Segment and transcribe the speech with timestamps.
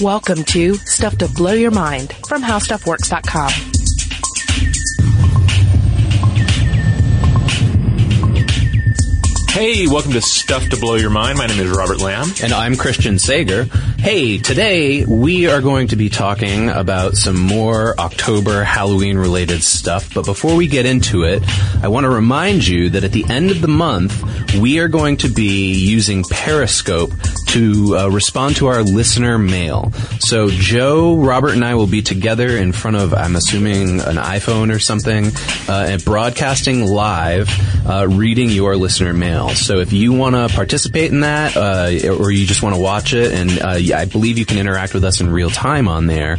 [0.00, 3.50] Welcome to Stuff to Blow Your Mind from HowStuffWorks.com.
[9.50, 11.36] Hey, welcome to Stuff to Blow Your Mind.
[11.36, 12.28] My name is Robert Lamb.
[12.44, 13.66] And I'm Christian Sager.
[14.00, 20.14] Hey, today we are going to be talking about some more October Halloween related stuff.
[20.14, 21.42] But before we get into it,
[21.82, 25.16] I want to remind you that at the end of the month, we are going
[25.18, 27.10] to be using Periscope
[27.48, 29.90] to uh, respond to our listener mail.
[30.20, 34.74] So Joe, Robert, and I will be together in front of, I'm assuming, an iPhone
[34.74, 35.26] or something,
[35.68, 37.50] uh, and broadcasting live,
[37.86, 39.50] uh, reading your listener mail.
[39.50, 43.12] So if you want to participate in that, uh, or you just want to watch
[43.12, 46.38] it, and uh, I believe you can interact with us in real time on there.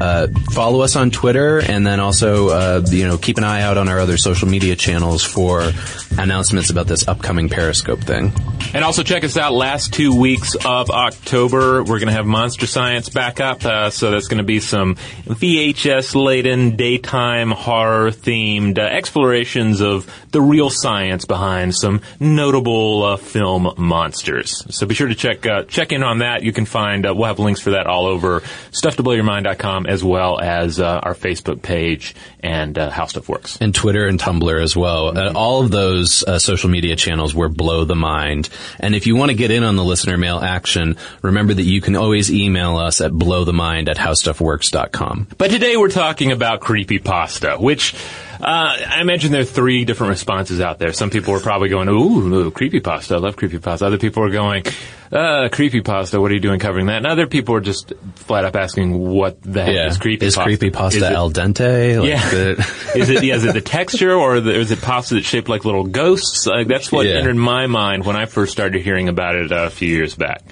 [0.00, 3.76] Uh, follow us on Twitter, and then also, uh, you know, keep an eye out
[3.76, 5.72] on our other social media channels for
[6.16, 8.32] announcements about this upcoming Periscope thing.
[8.72, 11.82] And also check us out last two weeks of October.
[11.82, 14.94] We're going to have Monster Science back up, uh, so that's going to be some
[14.94, 23.16] VHS laden daytime horror themed uh, explorations of the real science behind some notable uh,
[23.16, 24.64] film monsters.
[24.74, 26.42] So be sure to check uh, check in on that.
[26.42, 28.40] You can find uh, we'll have links for that all over
[28.72, 34.18] stufftoblowyourmind.com as well as uh, our Facebook page and How Stuff Works and Twitter and
[34.18, 35.12] Tumblr as well.
[35.12, 35.36] Mm-hmm.
[35.36, 38.48] all of those social media channels were Blow the Mind.
[38.78, 41.80] And if you want to get in on the listener mail action, remember that you
[41.80, 45.28] can always email us at blowthemind at howstuffworks.com.
[45.38, 47.94] But today we're talking about creepy pasta, which
[48.42, 50.92] uh, I imagine there are three different responses out there.
[50.92, 53.16] Some people are probably going, ooh, ooh creepy pasta.
[53.16, 53.86] I love creepy pasta.
[53.86, 54.64] Other people are going,
[55.12, 56.20] uh, creepy pasta.
[56.20, 56.98] What are you doing covering that?
[56.98, 59.86] And other people are just flat up asking, what the heck yeah.
[59.88, 60.48] is creepy is pasta?
[60.48, 61.98] creepy pasta al dente?
[62.00, 62.30] Like yeah.
[62.30, 62.50] The
[62.96, 65.64] is it, yeah, is it the texture or the, is it pasta that's shaped like
[65.64, 66.46] little ghosts?
[66.46, 67.16] Like that's what yeah.
[67.16, 70.42] entered my mind when I first started hearing about it uh, a few years back.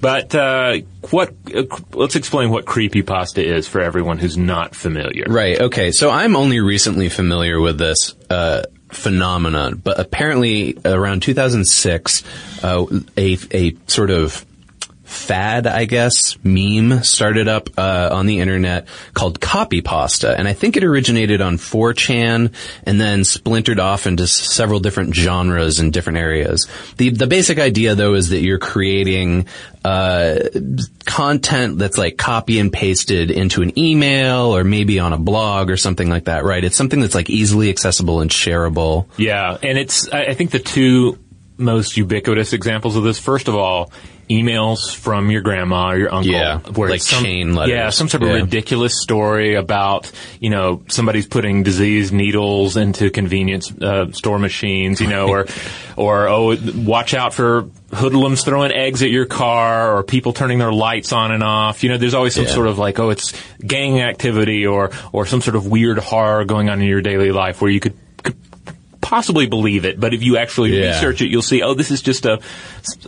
[0.00, 0.78] But uh,
[1.10, 1.34] what?
[1.54, 5.24] Uh, let's explain what creepy pasta is for everyone who's not familiar.
[5.28, 5.60] Right.
[5.60, 5.92] Okay.
[5.92, 12.22] So I'm only recently familiar with this uh, phenomenon, but apparently around 2006,
[12.62, 14.44] uh, a a sort of
[15.10, 20.52] fad, I guess, meme started up uh, on the internet called copy pasta, and I
[20.52, 22.52] think it originated on 4chan
[22.84, 26.68] and then splintered off into several different genres in different areas.
[26.96, 29.46] The the basic idea, though, is that you're creating
[29.84, 30.38] uh,
[31.06, 35.76] content that's like copy and pasted into an email or maybe on a blog or
[35.76, 36.62] something like that, right?
[36.62, 39.06] It's something that's like easily accessible and shareable.
[39.16, 41.18] Yeah, and it's I think the two
[41.56, 43.18] most ubiquitous examples of this.
[43.18, 43.92] First of all,
[44.30, 46.32] emails from your grandma or your uncle.
[46.32, 47.74] Yeah, where like some, chain letters.
[47.74, 48.34] Yeah, some sort of yeah.
[48.36, 55.08] ridiculous story about, you know, somebody's putting diseased needles into convenience uh, store machines, you
[55.08, 55.46] know, or,
[55.96, 60.72] or, oh, watch out for hoodlums throwing eggs at your car or people turning their
[60.72, 61.82] lights on and off.
[61.82, 62.54] You know, there's always some yeah.
[62.54, 66.70] sort of like, oh, it's gang activity or, or some sort of weird horror going
[66.70, 67.96] on in your daily life where you could
[69.00, 70.90] possibly believe it, but if you actually yeah.
[70.90, 72.40] research it, you'll see, oh, this is just a,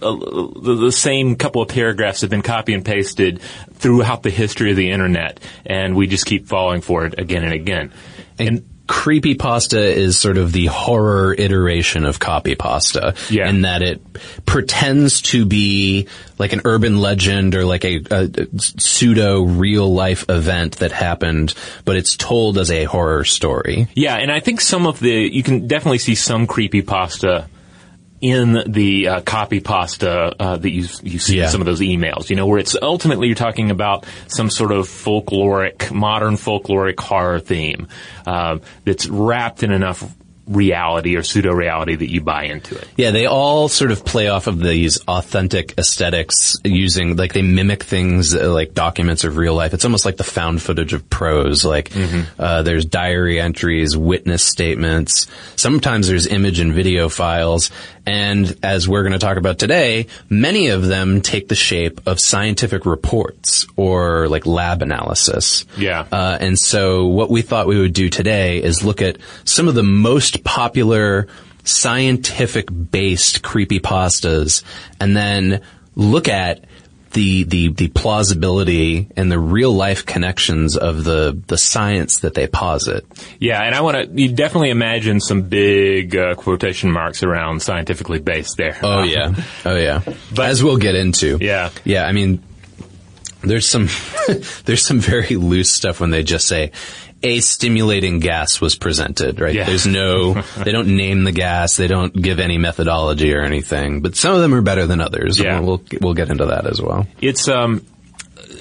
[0.01, 0.17] a,
[0.61, 3.41] the same couple of paragraphs have been copy and pasted
[3.75, 7.53] throughout the history of the internet, and we just keep falling for it again and
[7.53, 7.93] again.
[8.39, 13.49] And, and creepy pasta is sort of the horror iteration of copy pasta yeah.
[13.49, 14.03] in that it
[14.45, 16.07] pretends to be
[16.39, 21.55] like an urban legend or like a, a, a, pseudo real life event that happened,
[21.87, 23.89] but it's told as a horror story.
[23.95, 27.49] Yeah, and I think some of the you can definitely see some creepy pasta
[28.23, 31.45] in the uh, copy pasta uh, that you you see yeah.
[31.45, 34.71] in some of those emails, you know, where it's ultimately you're talking about some sort
[34.71, 37.89] of folkloric, modern folkloric horror theme
[38.25, 40.05] uh, that's wrapped in enough
[40.47, 42.89] reality or pseudo reality that you buy into it.
[42.97, 47.83] Yeah, they all sort of play off of these authentic aesthetics using like they mimic
[47.83, 49.73] things uh, like documents of real life.
[49.73, 51.65] It's almost like the found footage of prose.
[51.65, 52.41] Like mm-hmm.
[52.41, 55.29] uh, there's diary entries, witness statements.
[55.57, 57.71] Sometimes there's image and video files,
[58.05, 62.19] and as we're going to talk about today, many of them take the shape of
[62.19, 65.65] scientific reports or like lab analysis.
[65.77, 66.07] Yeah.
[66.11, 69.75] Uh, and so what we thought we would do today is look at some of
[69.75, 71.29] the most popular
[71.65, 74.63] scientific based creepy pastas
[75.01, 75.63] and then
[75.95, 76.65] look at
[77.13, 82.47] the, the, the plausibility and the real life connections of the, the science that they
[82.47, 83.05] posit.
[83.39, 88.19] Yeah, and I want to, you definitely imagine some big uh, quotation marks around scientifically
[88.19, 88.79] based there.
[88.83, 89.35] Oh yeah.
[89.65, 90.01] Oh yeah.
[90.35, 91.39] But, As we'll get into.
[91.41, 91.71] Yeah.
[91.85, 92.43] Yeah, I mean,
[93.43, 93.89] there's some,
[94.65, 96.73] there's some very loose stuff when they just say,
[97.25, 99.55] a stimulating gas was presented, right?
[99.55, 99.65] Yeah.
[99.65, 100.35] There's no,
[100.65, 104.41] they don't name the gas, they don't give any methodology or anything, but some of
[104.41, 105.39] them are better than others.
[105.39, 105.61] Yeah.
[105.61, 107.07] We'll, we'll get into that as well.
[107.21, 107.87] It's, um,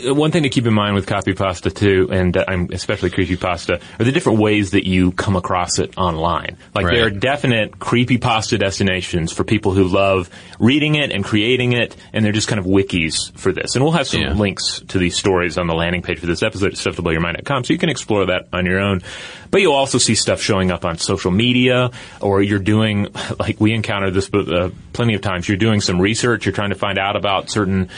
[0.06, 3.36] one thing to keep in mind with copy pasta too, and uh, I'm especially creepy
[3.38, 6.58] pasta, are the different ways that you come across it online.
[6.74, 6.96] Like Right.
[6.96, 11.96] there are definite creepy pasta destinations for people who love reading it and creating it,
[12.14, 13.76] and they're just kind of wikis for this.
[13.76, 14.34] And we'll have some Yeah.
[14.34, 17.80] links to these stories on the landing page for this episode at stufftoblowyourmind.com, so you
[17.80, 19.02] can explore that on your own.
[19.50, 23.08] But you'll also see stuff showing up on social media, or you're doing,
[23.40, 26.76] like we encountered this uh, plenty of times, you're doing some research, you're trying to
[26.76, 27.90] find out about certain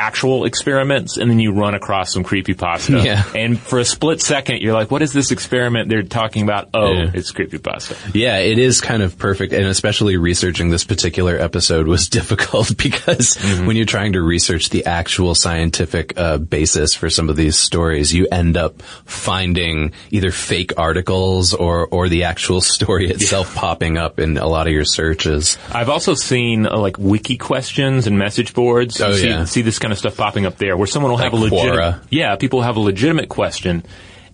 [0.00, 3.00] actual experiments, and then you run across some creepy pasta.
[3.10, 3.24] Yeah.
[3.34, 6.68] And for a split second, you're like, what is this experiment they're talking about?
[6.74, 7.10] Oh, Yeah.
[7.14, 7.96] it's creepy pasta.
[8.14, 13.36] Yeah, it is kind of perfect, and especially researching this particular episode was difficult because
[13.66, 18.12] when you're trying to research the actual scientific uh, basis for some of these stories,
[18.14, 18.80] you end up
[19.24, 24.66] finding either fake articles or or the actual story itself popping up in a lot
[24.66, 25.58] of your searches.
[25.72, 28.98] I've also seen uh, like wiki questions and message boards.
[28.98, 29.44] You Oh, see, yeah.
[29.44, 32.00] see this kind of stuff popping up there where someone will have a Like legitimate,
[32.10, 33.84] yeah, people have a legitimate question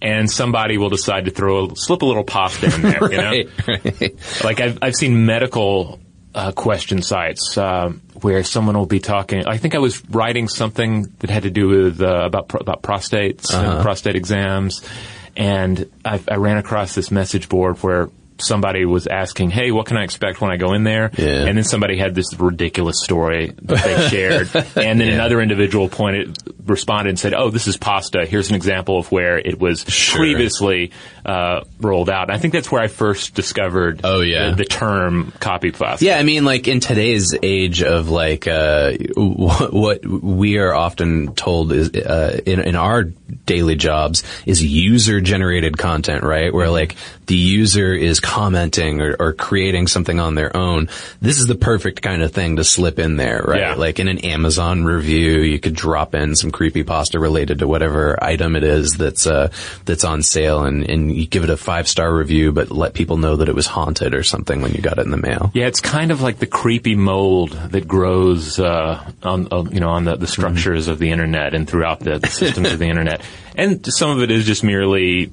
[0.03, 3.31] and somebody will decide to throw, a, slip a little pasta in there, you know?
[3.67, 4.45] Right, right.
[4.45, 6.01] Like I've, I've seen medical
[6.35, 9.47] uh, question sites um, where someone will be talking.
[9.47, 12.83] I think I was writing something that had to do with uh, about pro- about
[12.83, 13.73] prostates, Uh-huh.
[13.77, 14.87] and prostate exams,
[15.35, 19.97] and I, I ran across this message board where somebody was asking, "Hey, what can
[19.97, 21.45] I expect when I go in there?" Yeah.
[21.47, 26.37] And then somebody had this ridiculous story that they shared, and then another individual pointed
[26.67, 28.27] responded and said, "Oh, this is pasta.
[28.27, 30.19] Here's an example of where it was Sure.
[30.19, 30.91] previously
[31.27, 34.51] uh, rolled out." I think that's where I first discovered Oh, yeah.
[34.51, 36.05] the, the term copy pasta.
[36.05, 41.35] Yeah, I mean, like in today's age of like uh, what, what we are often
[41.35, 43.05] told is uh, in in our
[43.45, 46.53] daily jobs is user generated content, right?
[46.55, 46.97] Where like
[47.27, 50.89] the user is commenting or, or creating something on their own.
[51.21, 53.61] This is the perfect kind of thing to slip in there, right?
[53.61, 53.75] Yeah.
[53.75, 58.23] Like in an Amazon review, you could drop in some creepy pasta related to whatever
[58.23, 59.51] item it is that's uh,
[59.85, 63.17] that's on sale, and and you give it a five star review, but let people
[63.17, 65.51] know that it was haunted or something when you got it in the mail.
[65.55, 69.91] Yeah, it's kind of like the creepy mold that grows uh, on, uh, you know,
[69.91, 73.23] on the, the structures of the internet and throughout the, the systems of the internet.
[73.57, 75.33] And some of it is just merely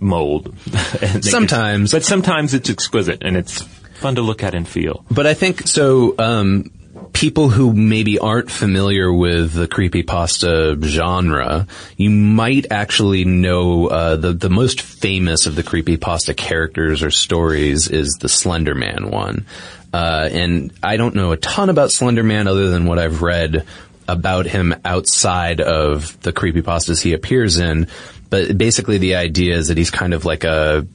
[0.00, 0.54] mold.
[1.20, 1.92] Sometimes.
[1.92, 3.62] but sometimes it's exquisite and it's
[3.94, 5.04] fun to look at and feel.
[5.10, 6.14] But I think so.
[6.18, 6.70] Um,
[7.14, 11.66] people who maybe aren't familiar with the creepypasta genre,
[11.96, 17.88] you might actually know uh, the the most famous of the creepypasta characters or stories
[17.88, 19.46] is the Slender Man one.
[19.94, 23.64] Uh, and I don't know a ton about Slender Man other than what I've read
[24.08, 27.88] about him outside of the creepypastas he appears in.
[28.30, 30.86] But basically the idea is that he's kind of like a,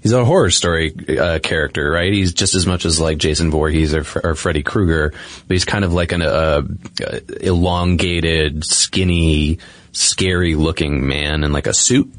[0.00, 2.12] he's a horror story uh, character, right?
[2.12, 5.84] He's just as much as like Jason Voorhees or, or Freddy Krueger, but he's kind
[5.84, 6.62] of like an uh,
[7.04, 9.58] uh, elongated, skinny,
[9.92, 12.12] scary looking man in like a suit.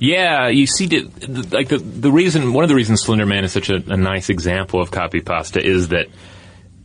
[0.00, 1.02] Yeah, you see, the,
[1.50, 4.30] like the the reason, one of the reasons Slender Man is such a, a nice
[4.30, 6.06] example of copy pasta is that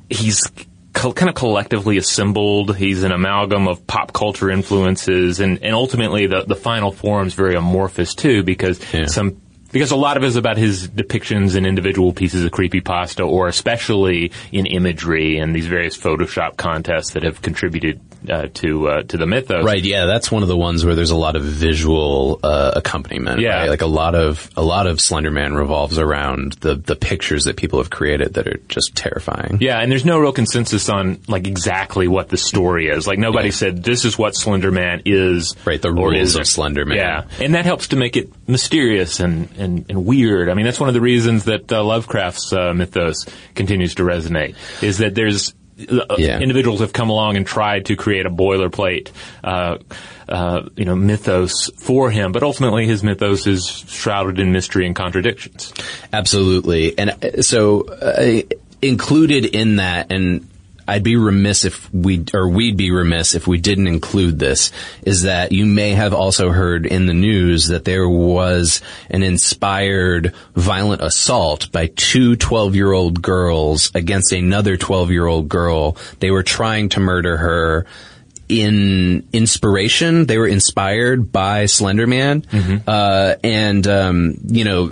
[0.10, 0.52] he's
[0.96, 2.76] co- kind of collectively assembled.
[2.76, 7.36] He's an amalgam of pop culture influences, and and ultimately the the final form is
[7.36, 9.06] very amorphous too, because Yeah.
[9.06, 9.42] some.
[9.76, 13.24] Because a lot of it is about his depictions in individual pieces of creepy pasta,
[13.24, 18.00] or especially in imagery and these various Photoshop contests that have contributed
[18.30, 19.66] uh, to uh, to the mythos.
[19.66, 23.42] Right, yeah, that's one of the ones where there's a lot of visual uh, accompaniment.
[23.42, 23.58] Yeah.
[23.58, 23.70] right?
[23.70, 27.58] like a lot of a lot of Slender Man revolves around the the pictures that
[27.58, 29.58] people have created that are just terrifying.
[29.60, 33.06] Yeah, and there's no real consensus on like exactly what the story is.
[33.08, 35.54] Like nobody said this is what Slender Man is.
[35.66, 36.98] Right, the rules of Slender Man.
[36.98, 40.50] Yeah, and that helps to make it mysterious and, and, and weird.
[40.50, 44.56] I mean, that's one of the reasons that uh, Lovecraft's uh, mythos continues to resonate.
[44.82, 45.54] Is that there's
[45.90, 46.40] uh, Yeah.
[46.40, 49.10] individuals have come along and tried to create a boilerplate,
[49.44, 49.78] uh,
[50.30, 54.96] uh, you know, mythos for him, but ultimately his mythos is shrouded in mystery and
[54.96, 55.74] contradictions.
[56.14, 56.98] Absolutely.
[56.98, 58.42] And uh, so uh,
[58.82, 60.48] included in that, and
[60.88, 64.72] I'd be remiss if we, or we'd be remiss if we didn't include this,
[65.04, 70.34] is that you may have also heard in the news that there was an inspired
[70.56, 75.98] violent assault by two 12 year old girls against another 12 year old girl.
[76.20, 77.86] They were trying to murder her
[78.48, 80.26] in inspiration.
[80.26, 82.46] They were inspired by Slender Man.
[82.88, 84.90] Uh, and, um, you know,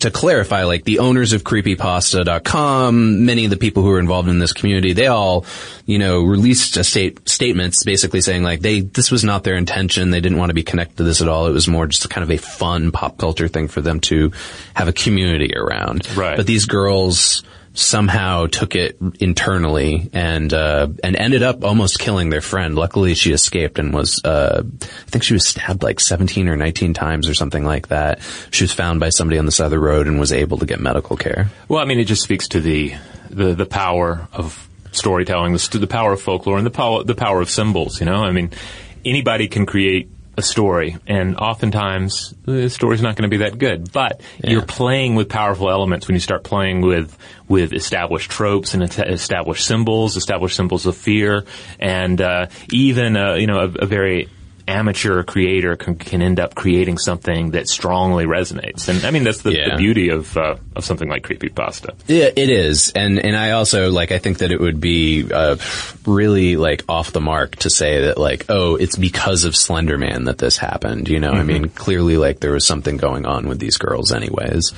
[0.00, 4.38] to clarify, like the owners of creepypasta.com, many of the people who are involved in
[4.38, 5.44] this community, they all,
[5.84, 10.10] you know, released a state, statements basically saying like they, this was not their intention.
[10.10, 11.46] They didn't want to be connected to this at all.
[11.46, 14.32] It was more just kind of a fun pop culture thing for them to
[14.74, 16.08] have a community around.
[16.16, 16.36] Right.
[16.36, 17.42] But these girls,
[17.76, 22.74] somehow took it internally and uh, and ended up almost killing their friend.
[22.74, 26.94] Luckily, she escaped and was uh, I think she was stabbed like 17 or 19
[26.94, 28.20] times or something like that.
[28.50, 30.66] She was found by somebody on the side of the road and was able to
[30.66, 31.50] get medical care.
[31.68, 32.94] Well, I mean, it just speaks to the
[33.30, 37.40] the, the power of storytelling, the, the power of folklore, and the power the power
[37.42, 38.00] of symbols.
[38.00, 38.50] You know, I mean,
[39.04, 43.90] anybody can create a story, and oftentimes the story's not going to be that good.
[43.92, 44.50] But Yeah.
[44.50, 47.16] you're playing with powerful elements when you start playing with
[47.48, 51.44] with established tropes and established symbols, established symbols of fear,
[51.80, 54.28] and uh, even uh, you know a, a very
[54.68, 58.88] amateur creator can, can end up creating something that strongly resonates.
[58.88, 59.70] And I mean that's the, Yeah.
[59.70, 61.94] the beauty of uh, of something like creepypasta.
[62.06, 65.56] Yeah, it is, and and I also like I think that it would be uh,
[66.04, 70.38] really like off the mark to say that like oh it's because of Slenderman that
[70.38, 71.08] this happened.
[71.08, 74.72] You know, I mean clearly like there was something going on with these girls, anyways.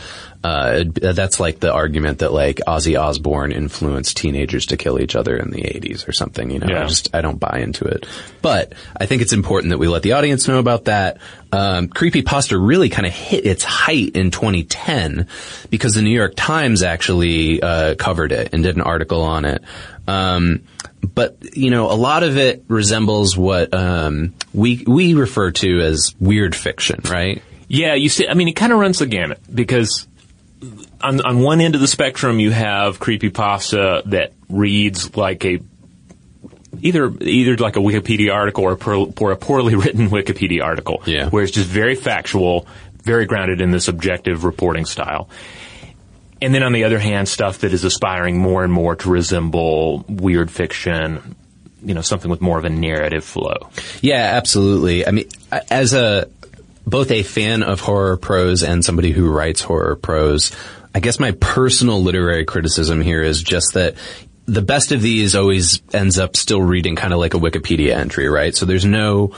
[0.45, 5.37] Uh, that's like the argument that like Ozzy Osbourne influenced teenagers to kill each other
[5.37, 8.07] in the 80s or something, you know, I just, I don't buy into it.
[8.41, 11.19] But I think it's important that we let the audience know about that.
[11.51, 15.27] Um, Creepypasta really kind of hit its height in 2010
[15.71, 19.65] because the New York Times actually, uh, covered it and did an article on it.
[20.07, 20.63] Um,
[21.03, 26.15] but you know, a lot of it resembles what um, we we refer to as
[26.19, 27.43] weird fiction, right?
[27.69, 30.07] Yeah, you see, I mean, it kind of runs the gamut because
[31.01, 35.61] on, on one end of the spectrum, you have creepy creepypasta that reads like a
[36.81, 41.03] either either like a Wikipedia article or a, poor, or a poorly written Wikipedia article,
[41.07, 41.29] Yeah.
[41.31, 42.67] where it's just very factual,
[43.03, 45.29] very grounded in this objective reporting style.
[46.41, 50.05] And then on the other hand, stuff that is aspiring more and more to resemble
[50.09, 51.35] weird fiction,
[51.83, 53.71] you know, something with more of a narrative flow.
[54.03, 55.05] Yeah, absolutely.
[55.07, 55.29] I mean,
[55.71, 56.29] as a
[56.87, 60.53] both a fan of horror prose and somebody who writes horror prose,
[60.95, 63.95] I guess my personal literary criticism here is just that
[64.47, 68.29] the best of these always ends up still reading kind of like a Wikipedia entry,
[68.29, 68.55] right?
[68.55, 69.35] So there's no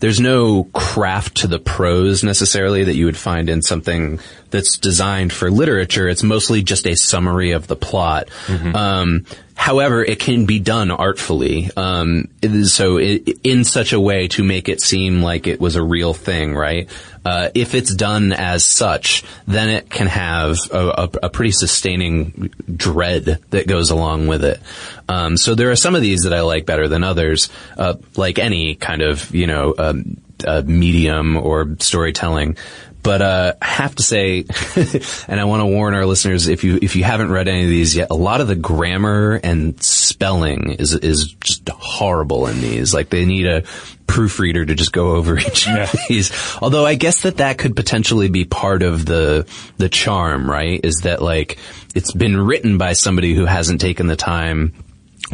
[0.00, 4.18] there's no craft to the prose necessarily that you would find in something
[4.50, 6.08] that's designed for literature.
[6.08, 8.28] It's mostly just a summary of the plot.
[8.74, 11.70] Um, however, it can be done artfully.
[11.76, 15.76] Um, it so i in such a way to make it seem like it was
[15.76, 16.88] a real thing, right?
[17.24, 22.52] Uh, if it's done as such, then it can have a, a, a pretty sustaining
[22.76, 24.60] dread that goes along with it.
[25.08, 28.38] Um, so there are some of these that I like better than others, uh, like
[28.38, 32.56] any kind of, you know, um, uh, medium or storytelling.
[33.04, 34.46] But uh, I have to say,
[35.28, 37.68] and I want to warn our listeners if you if you haven't read any of
[37.68, 42.94] these yet, a lot of the grammar and spelling is is just horrible in these.
[42.94, 43.62] Like they need a
[44.06, 45.82] proofreader to just go over each Yeah.
[45.84, 46.32] of these.
[46.62, 49.46] Although I guess that that could potentially be part of the
[49.76, 50.80] the charm, right?
[50.82, 51.58] Is that like
[51.94, 54.72] it's been written by somebody who hasn't taken the time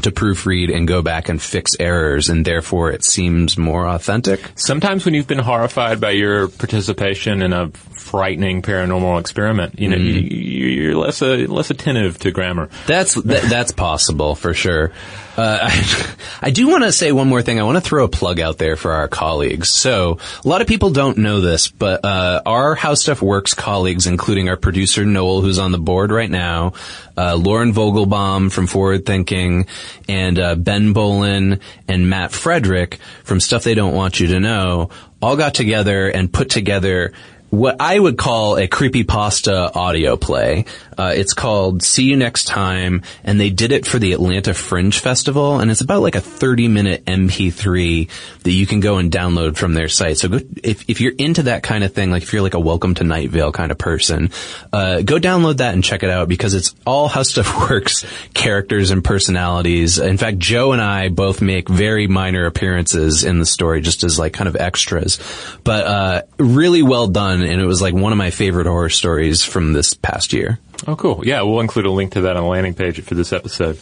[0.03, 4.41] to proofread and go back and fix errors, and therefore it seems more authentic.
[4.55, 9.97] Sometimes when you've been horrified by your participation in a frightening paranormal experiment, you know,
[9.97, 12.71] you, you're less uh, less attentive to grammar.
[12.87, 14.93] That's that, that's possible for sure.
[15.41, 17.59] Uh, I, I do want to say one more thing.
[17.59, 19.71] I want to throw a plug out there for our colleagues.
[19.71, 24.07] So a lot of people don't know this, but uh, our How Stuff Works colleagues,
[24.07, 26.75] including our producer Noel, who's on the board right now,
[27.17, 29.67] uh, Lauren Vogelbaum from Forward Thinking,
[30.09, 34.91] and uh, Ben Bowlin and Matt Frederick from Stuff They Don't Want You to Know,
[35.23, 37.13] all got together and put together
[37.51, 40.65] what I would call a creepypasta audio play.
[41.01, 44.99] Uh, it's called See You Next Time, and they did it for the Atlanta Fringe
[44.99, 48.11] Festival, and it's about like a 30 minute MP3
[48.43, 50.19] that you can go and download from their site.
[50.19, 52.61] So go, if, if you're into that kind of thing, like if you're like a
[52.61, 54.29] Welcome to Night Vale kind of person,
[54.75, 58.05] uh, go download that and check it out because it's all how stuff works,
[58.35, 59.99] characters and personalities.
[59.99, 64.19] In fact, Joe and I both make very minor appearances in the story just as
[64.19, 65.19] like kind of extras,
[65.65, 67.41] but, uh, really well done.
[67.41, 70.59] And it was like one of my favorite horror stories from this past year.
[70.87, 71.23] Oh, cool.
[71.27, 73.79] Yeah, we'll include a link to that on the landing page for this episode.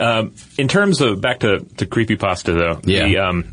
[0.00, 3.06] Um, in terms of back to, to creepypasta though, Yeah.
[3.08, 3.52] the, um,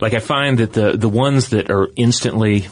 [0.00, 2.68] like I find that the the ones that are instantly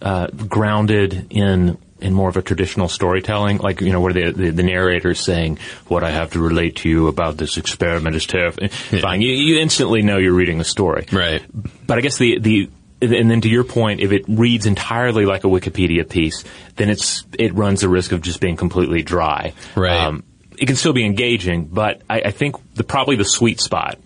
[0.00, 4.50] uh, grounded in in more of a traditional storytelling, like you know where the, the
[4.50, 8.26] the narrator is saying what I have to relate to you about this experiment is
[8.26, 9.22] terrifying.
[9.22, 11.42] You, you instantly know you're reading a story, Right.
[11.86, 12.70] but I guess the the
[13.02, 16.44] and then to your point, if it reads entirely like a Wikipedia piece,
[16.76, 19.52] then it's it runs the risk of just being completely dry.
[19.76, 20.20] Um, Right.
[20.58, 23.98] it can still be engaging, but I, I think the probably the sweet spot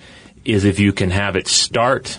[0.45, 2.19] is if you can have it start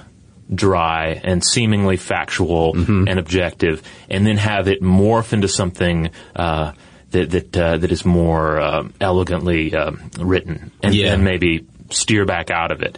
[0.53, 6.71] dry and seemingly factual and objective, and then have it morph into something uh,
[7.11, 11.09] that that uh, that is more uh, elegantly uh, written, and Yeah.
[11.11, 12.97] then maybe steer back out of it.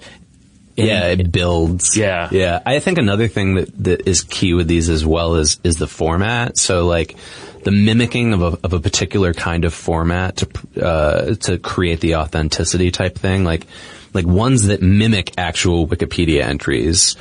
[0.86, 1.98] Yeah, it builds.
[1.98, 2.30] Yeah.
[2.32, 2.62] Yeah.
[2.66, 5.88] I think another thing that, that is key with these as well is, is the
[5.88, 6.58] format.
[6.58, 7.16] So like
[7.64, 12.16] the mimicking of a, of a particular kind of format to, uh, to create the
[12.16, 13.44] authenticity type thing.
[13.44, 13.66] Like,
[14.14, 17.16] like ones that mimic actual Wikipedia entries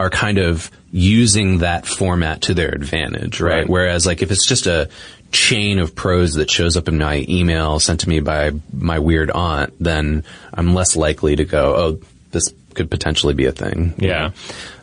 [0.00, 3.60] are kind of using that format to their advantage, right?
[3.60, 3.68] Right.
[3.68, 4.88] Whereas like if it's just a
[5.30, 9.30] chain of prose that shows up in my email sent to me by my weird
[9.30, 12.00] aunt, then I'm less likely to go, oh,
[12.32, 13.94] this could potentially be a thing.
[13.98, 14.30] Yeah.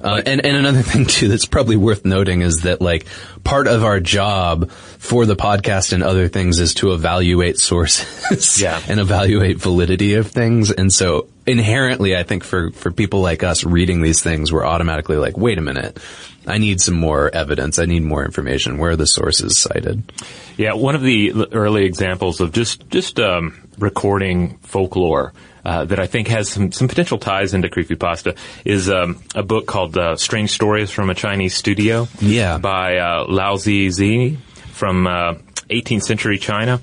[0.01, 3.05] Uh, and, and another thing too that's probably worth noting is that like
[3.43, 8.81] part of our job for the podcast and other things is to evaluate sources Yeah.
[8.87, 10.71] and evaluate validity of things.
[10.71, 15.17] And so inherently, I think for, for people like us reading these things, we're automatically
[15.17, 15.99] like, wait a minute.
[16.47, 17.77] I need some more evidence.
[17.79, 18.77] I need more information.
[18.77, 20.11] Where are the sources cited?
[20.57, 25.33] Yeah, one of the early examples of just just um, recording folklore
[25.69, 28.35] uh, that I think has some, some potential ties into creepypasta
[28.65, 32.57] is um, a book called uh, "Strange Stories from a Chinese Studio." Yeah.
[32.57, 34.37] by uh, Lao Zi
[34.71, 35.35] from uh,
[35.69, 36.81] 18th century China.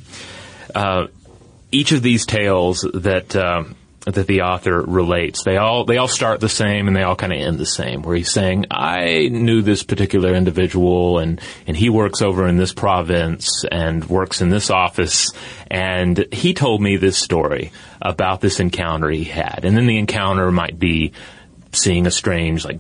[0.73, 1.09] Uh,
[1.73, 3.75] each of these tales that um,
[4.07, 7.33] that the author relates, they all they all start the same and they all kind
[7.33, 8.03] of end the same.
[8.03, 12.73] Where he's saying, "I knew this particular individual, and and he works over in this
[12.73, 15.33] province and works in this office,
[15.69, 20.53] and he told me this story about this encounter he had, and then the encounter
[20.53, 21.13] might be
[21.73, 22.79] seeing a strange like."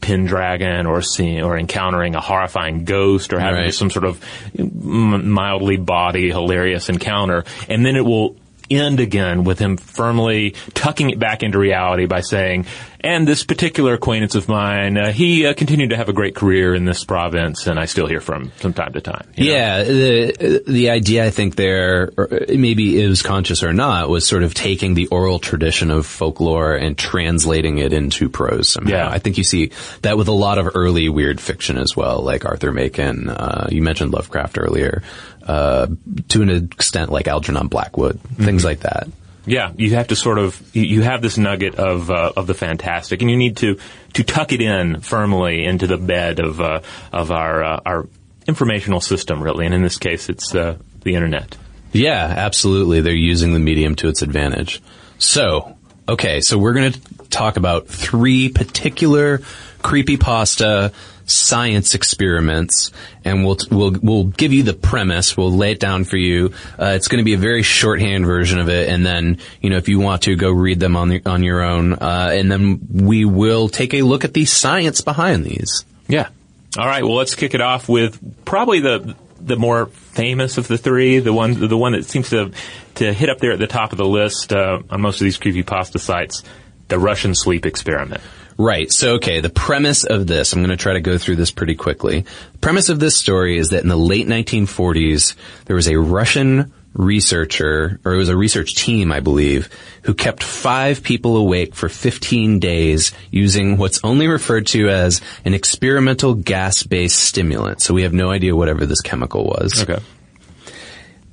[0.00, 3.72] Pendragon, or seeing, or encountering a horrifying ghost, or having Right.
[3.72, 4.20] some sort of
[4.58, 8.36] mildly bawdy, hilarious encounter, and then it will
[8.78, 12.66] end again with him firmly tucking it back into reality by saying,
[13.04, 16.74] "And this particular acquaintance of mine, uh, he uh, continued to have a great career
[16.74, 19.52] in this province, and I still hear from from time to time." you know?
[19.52, 24.42] Yeah, the the idea I think there, or maybe was conscious or not, was sort
[24.42, 28.90] of taking the oral tradition of folklore and translating it into prose somehow.
[28.90, 29.10] Yeah.
[29.10, 29.70] I think you see
[30.02, 33.28] that with a lot of early weird fiction as well, like Arthur Machen.
[33.28, 35.02] Uh, you mentioned Lovecraft earlier.
[35.46, 35.88] Uh,
[36.28, 39.08] to an extent, like Algernon Blackwood, things like that.
[39.46, 43.20] Yeah, you have to sort of you, have this nugget of uh, of the fantastic,
[43.20, 43.78] and you need to
[44.14, 46.80] to tuck it in firmly into the bed of uh,
[47.12, 48.08] of our uh, our
[48.46, 49.66] informational system, really.
[49.66, 51.56] And in this case, it's uh, the internet.
[51.92, 53.00] Yeah, absolutely.
[53.02, 54.82] They're using the medium to its advantage.
[55.18, 55.76] So,
[56.08, 59.38] okay, so we're going to talk about three particular
[59.82, 60.92] creepypasta
[61.26, 62.92] science experiments
[63.24, 66.92] and we'll we'll we'll give you the premise we'll lay it down for you uh,
[66.94, 69.88] it's going to be a very shorthand version of it and then you know if
[69.88, 73.24] you want to go read them on the, on your own uh, and then we
[73.24, 76.28] will take a look at the science behind these Yeah.
[76.76, 77.04] All right.
[77.04, 81.32] Well, let's kick it off with probably the the more famous of the three, the
[81.32, 82.52] one the one that seems to
[82.96, 85.38] to hit up there at the top of the list uh, on most of these
[85.38, 86.42] creepypasta sites,
[86.88, 88.22] the Russian sleep experiment.
[88.56, 88.90] Right.
[88.92, 91.74] So, okay, the premise of this, I'm going to try to go through this pretty
[91.74, 92.20] quickly.
[92.52, 96.72] The premise of this story is that in the late 1940s, there was a Russian
[96.94, 99.68] researcher, or it was a research team, I believe,
[100.02, 105.54] who kept five people awake for 15 days using what's only referred to as an
[105.54, 107.82] experimental gas-based stimulant.
[107.82, 109.82] So we have no idea whatever this chemical was.
[109.82, 110.02] Okay.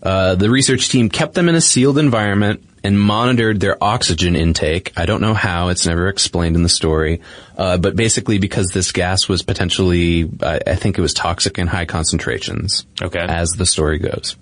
[0.01, 4.93] Uh, the research team kept them in a sealed environment and monitored their oxygen intake.
[4.97, 7.21] I don't know how; it's never explained in the story.
[7.57, 11.67] Uh, but basically, because this gas was potentially, I I think it was toxic in
[11.67, 12.85] high concentrations.
[13.01, 13.19] Okay.
[13.19, 14.35] As the story goes.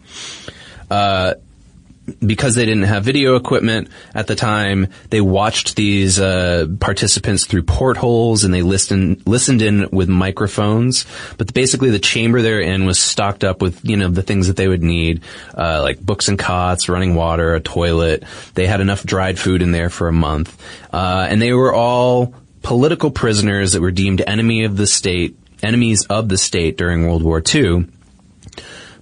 [0.89, 1.35] Uh,
[2.25, 7.63] because they didn't have video equipment at the time, they watched these uh, participants through
[7.63, 11.05] portholes and they listened listened in with microphones.
[11.37, 14.57] But basically, the chamber they're in was stocked up with you know the things that
[14.57, 15.21] they would need,
[15.57, 18.23] uh, like books and cots, running water, a toilet.
[18.53, 20.61] They had enough dried food in there for a month,
[20.93, 26.05] uh, and they were all political prisoners that were deemed enemy of the state, enemies
[26.05, 27.87] of the state during World War II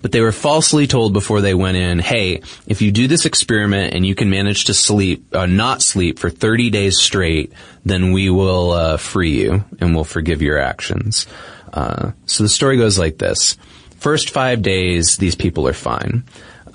[0.02, 3.94] but they were falsely told before they went in, hey, if you do this experiment
[3.94, 7.54] and you can manage to sleep, uh, not sleep for 30 days straight,
[7.86, 11.26] then we will uh, free you and we'll forgive your actions.
[11.74, 13.58] Uh, so the story goes like this.
[13.98, 16.24] First five days, these people are fine.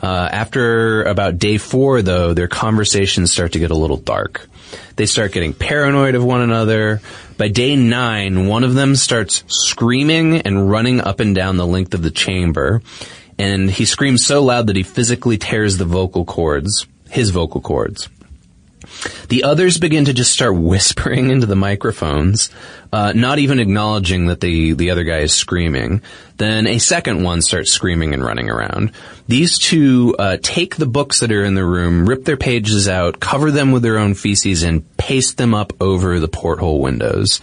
[0.03, 4.49] Uh, after about day four, though, their conversations start to get a little dark.
[4.97, 7.01] They start getting paranoid of one another.
[7.37, 11.95] By day nine, one of them starts screaming and running up and down the length
[11.95, 12.83] of the chamber.
[13.39, 18.09] And he screams so loud that he physically tears the vocal cords, his vocal cords.
[19.29, 22.51] The others begin to just start whispering into the microphones,
[22.93, 26.03] uh, not even acknowledging that the, the other guy is screaming.
[26.37, 28.93] Then a second one starts screaming and running around.
[29.29, 33.21] These two uh, take the books that are in the room, rip their pages out,
[33.21, 37.41] cover them with their own feces, and paste them up over the porthole windows.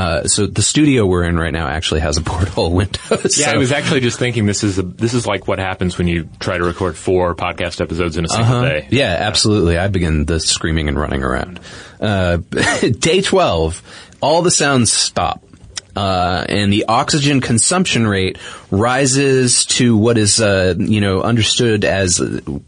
[0.00, 2.98] Uh, so the studio we're in right now actually has a porthole window.
[3.10, 5.98] Yeah, so- I was actually just thinking this is a, this is like what happens
[5.98, 8.64] when you try to record four podcast episodes in a single Uh-huh.
[8.64, 8.88] day.
[8.90, 9.76] Yeah, absolutely.
[9.78, 11.60] I begin the screaming and running around.
[12.00, 12.36] Uh,
[12.98, 13.82] day 12,
[14.22, 15.44] all the sounds stop.
[15.96, 18.38] Uh, and the oxygen consumption rate
[18.70, 22.22] rises to what is, uh, you know, understood as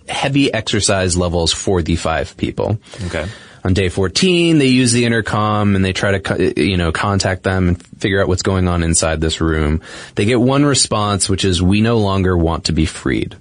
[0.08, 2.78] heavy exercise levels for the five people.
[3.06, 3.26] Okay.
[3.64, 7.68] On day 14, they use the intercom and they try to, you know, contact them
[7.68, 9.82] and figure out what's going on inside this room.
[10.16, 13.36] They get one response, which is, we no longer want to be freed.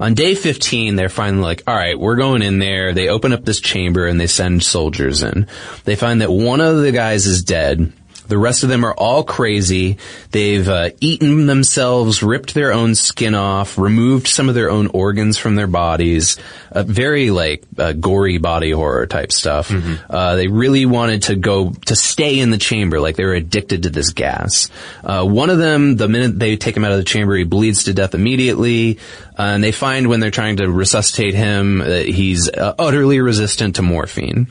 [0.00, 2.92] On day 15, they're finally like, all right, we're going in there.
[2.92, 5.46] They open up this chamber and they send soldiers in.
[5.84, 7.92] They find that one of the guys is dead.
[8.26, 9.98] The rest of them are all crazy.
[10.30, 15.36] They've uh, eaten themselves, ripped their own skin off, removed some of their own organs
[15.38, 16.38] from their bodies.
[16.72, 19.70] Uh, very like uh, gory body horror type stuff.
[20.10, 23.84] Uh, they really wanted to go to stay in the chamber, like they were addicted
[23.84, 24.70] to this gas.
[25.02, 27.84] Uh, one of them, the minute they take him out of the chamber, he bleeds
[27.84, 28.98] to death immediately.
[29.38, 33.76] Uh, and they find when they're trying to resuscitate him, uh, he's uh, utterly resistant
[33.76, 34.48] to morphine.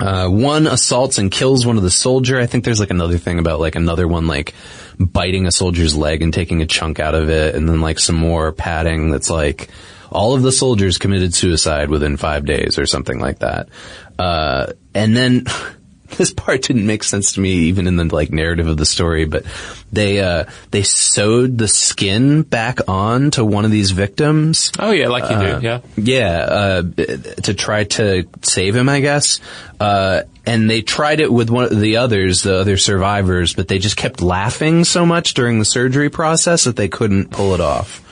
[0.00, 2.38] Uh, one assaults and kills one of the soldier.
[2.38, 4.54] I think there's like another thing about like another one like
[4.98, 8.16] biting a soldier's leg and taking a chunk out of it, and then like some
[8.16, 9.68] more padding that's like
[10.10, 13.68] all of the soldiers committed suicide within five days or something like that.
[14.18, 15.44] Uh, and then
[16.16, 19.24] this part didn't make sense to me even in the like narrative of the story,
[19.24, 19.44] but
[19.92, 24.72] they uh, they sewed the skin back on to one of these victims.
[24.78, 25.66] Oh yeah, like you do.
[25.66, 25.80] Yeah.
[25.96, 29.40] Yeah, uh, to try to save him, I guess.
[29.78, 33.78] Uh, and they tried it with one of the others, the other survivors, but they
[33.78, 38.04] just kept laughing so much during the surgery process that they couldn't pull it off.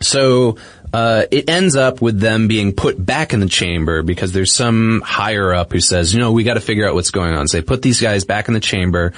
[0.00, 0.58] So,
[0.92, 5.02] uh, it ends up with them being put back in the chamber because there's some
[5.04, 7.46] higher up who says, you know, we gotta figure out what's going on.
[7.48, 9.12] So they put these guys back in the chamber,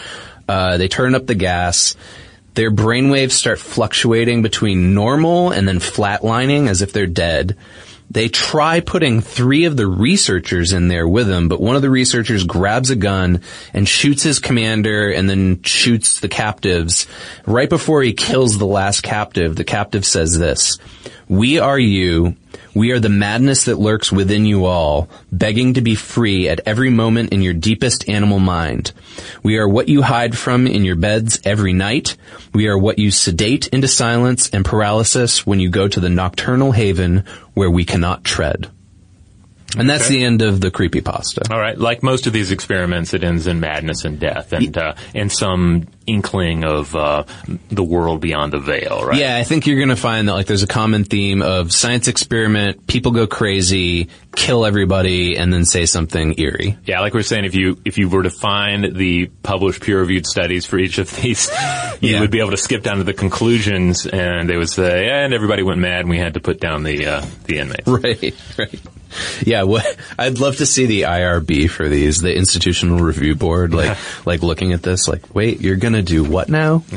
[0.48, 1.96] uh, they turn up the gas,
[2.54, 7.56] their brainwaves start fluctuating between normal and then flatlining as if they're dead.
[8.10, 11.90] They try putting three of the researchers in there with them, but one of the
[11.90, 17.06] researchers grabs a gun and shoots his commander and then shoots the captives.
[17.46, 20.78] Right before he kills the last captive, the captive says this,
[21.30, 22.36] we are you.
[22.74, 26.90] We are the madness that lurks within you all, begging to be free at every
[26.90, 28.92] moment in your deepest animal mind.
[29.42, 32.16] We are what you hide from in your beds every night.
[32.52, 36.72] We are what you sedate into silence and paralysis when you go to the nocturnal
[36.72, 38.68] haven where we cannot tread.
[39.78, 40.14] And that's Okay.
[40.14, 41.48] the end of the creepypasta.
[41.52, 41.78] All right.
[41.78, 45.86] Like most of these experiments, it ends in madness and death, and uh, and some
[46.10, 47.24] inkling of uh,
[47.70, 49.04] the world beyond the veil.
[49.04, 49.18] Right.
[49.18, 52.86] Yeah, I think you're gonna find that like there's a common theme of science experiment,
[52.86, 56.76] people go crazy, kill everybody, and then say something eerie.
[56.84, 60.26] Yeah, like we are saying, if you if you were to find the published peer-reviewed
[60.26, 61.48] studies for each of these,
[62.00, 62.20] you Yeah.
[62.20, 65.62] would be able to skip down to the conclusions, and they would say, and everybody
[65.62, 67.86] went mad, and we had to put down the uh, the inmates.
[67.86, 68.80] Right, right.
[69.44, 69.84] Yeah, what
[70.18, 74.72] I'd love to see the IRB for these, the Institutional Review Board, like like looking
[74.72, 76.84] at this, like, wait, you're gonna do what now?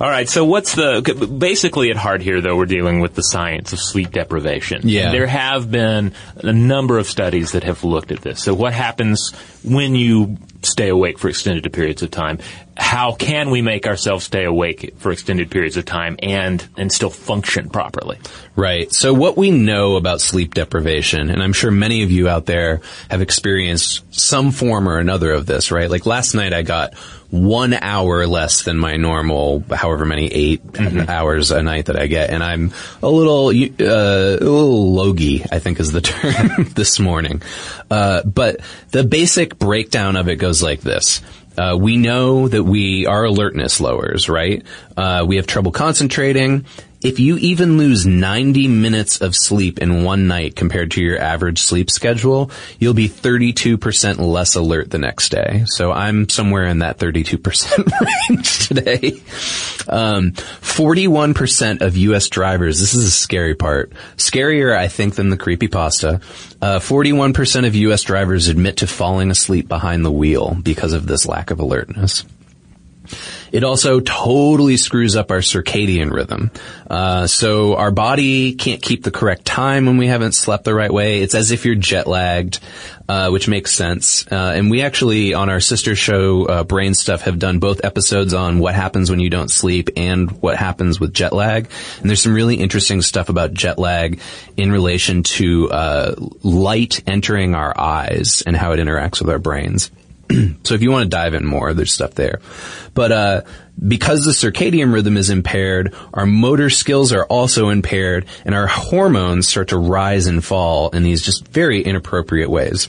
[0.00, 0.26] All right.
[0.26, 1.02] So what's the
[1.38, 2.56] basically at heart here, though?
[2.56, 4.88] We're dealing with the science of sleep deprivation.
[4.88, 5.12] Yeah.
[5.12, 8.42] There have been a number of studies that have looked at this.
[8.42, 12.38] So what happens when you stay awake for extended periods of time?
[12.78, 17.10] How can we make ourselves stay awake for extended periods of time and and still
[17.10, 18.18] function properly?
[18.56, 18.90] Right.
[18.90, 22.80] So what we know about sleep deprivation, and I'm sure many of you out there
[23.10, 25.90] have experienced some form or another of this, right?
[25.90, 26.94] Like last night I got
[27.30, 32.30] one hour less than my normal, however many 8 hours a night that I get,
[32.30, 37.42] and I'm a little, uh, a little logy, I think is the term this morning.
[37.90, 41.22] Uh, but the basic breakdown of it goes like this.
[41.56, 44.64] Uh, we know that we, our alertness lowers, right?
[44.96, 46.64] Uh, we have trouble concentrating.
[47.02, 51.58] If you even lose 90 minutes of sleep in one night compared to your average
[51.58, 55.64] sleep schedule, you'll be 32% less alert the next day.
[55.66, 57.90] So I'm somewhere in that 32%
[58.28, 59.22] range today.
[59.88, 62.28] Um, 41% of U.S.
[62.28, 66.22] drivers, this is a scary part, scarier I think than the creepypasta,
[66.60, 68.02] uh, 41% of U.S.
[68.02, 72.26] drivers admit to falling asleep behind the wheel because of this lack of alertness.
[73.52, 76.50] It also totally screws up our circadian rhythm.
[76.88, 80.92] Uh, so our body can't keep the correct time when we haven't slept the right
[80.92, 81.20] way.
[81.22, 82.60] It's as if you're jet lagged,
[83.08, 84.26] uh, which makes sense.
[84.30, 88.34] Uh, and we actually, on our sister show, uh, Brain Stuff, have done both episodes
[88.34, 91.68] on what happens when you don't sleep and what happens with jet lag.
[92.00, 94.20] And there's some really interesting stuff about jet lag
[94.56, 99.90] in relation to uh, light entering our eyes and how it interacts with our brains.
[100.64, 102.40] so if you want to dive in more, there's stuff there.
[102.94, 103.42] But uh,
[103.86, 109.48] because the circadian rhythm is impaired, our motor skills are also impaired, and our hormones
[109.48, 112.88] start to rise and fall in these just very inappropriate ways.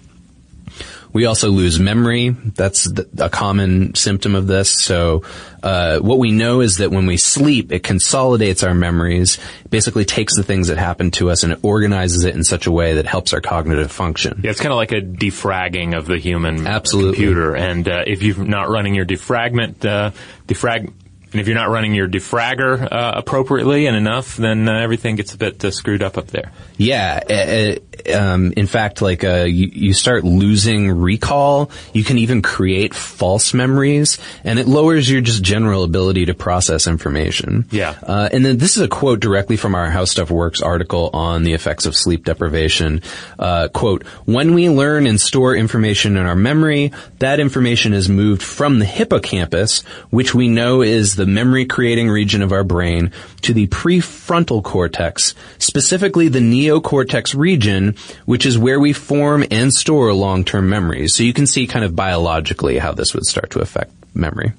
[1.14, 2.30] We also lose memory.
[2.30, 4.70] That's a common symptom of this.
[4.72, 5.24] So,
[5.64, 9.38] uh, what we know is that when we sleep, it consolidates our memories,
[9.70, 12.72] basically takes the things that happen to us and it organizes it in such a
[12.72, 14.42] way that helps our cognitive function.
[14.44, 17.14] Yeah, it's kind of like a defragging of the human Absolutely.
[17.14, 17.56] computer.
[17.56, 20.12] And uh, if you're not running your defragment, uh,
[20.48, 20.92] defrag
[21.32, 25.34] and if you're not running your defragger uh, appropriately and enough, then uh, everything gets
[25.34, 26.52] a bit uh, screwed up up there.
[26.78, 27.78] Yeah.
[28.06, 31.72] Uh, um, in fact, like uh, you, you start losing recall.
[31.94, 36.88] You can even create false memories, and it lowers your just general ability to process
[36.88, 37.66] information.
[37.72, 37.98] Yeah.
[38.02, 41.44] Uh, and then this is a quote directly from our How Stuff Works article on
[41.44, 43.02] the effects of sleep deprivation.
[43.38, 48.80] quote: When we learn and store information in our memory, that information is moved from
[48.80, 53.68] the hippocampus, which we know is the memory creating region of our brain to the
[53.68, 61.16] prefrontal cortex, specifically the neocortex region, which is where we form and store long-term memories.
[61.16, 64.54] So you can see kind of biologically how this would start to affect memory.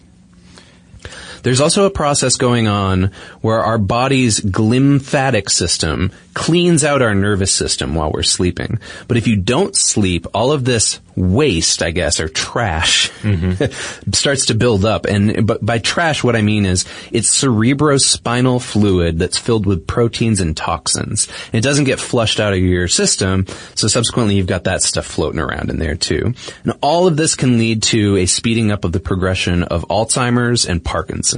[1.42, 7.52] There's also a process going on where our body's glymphatic system cleans out our nervous
[7.52, 8.78] system while we're sleeping.
[9.09, 14.11] But if you don't sleep, all of this waste, I guess, or trash mm-hmm.
[14.12, 15.05] starts to build up.
[15.05, 20.40] And but by trash, what I mean is it's cerebrospinal fluid that's filled with proteins
[20.40, 21.28] and toxins.
[21.52, 25.40] It doesn't get flushed out of your system, so subsequently you've got that stuff floating
[25.40, 26.35] around in there too.
[26.64, 30.64] And all of this can lead to a speeding up of the progression of Alzheimer's
[30.64, 31.32] and Parkinson's.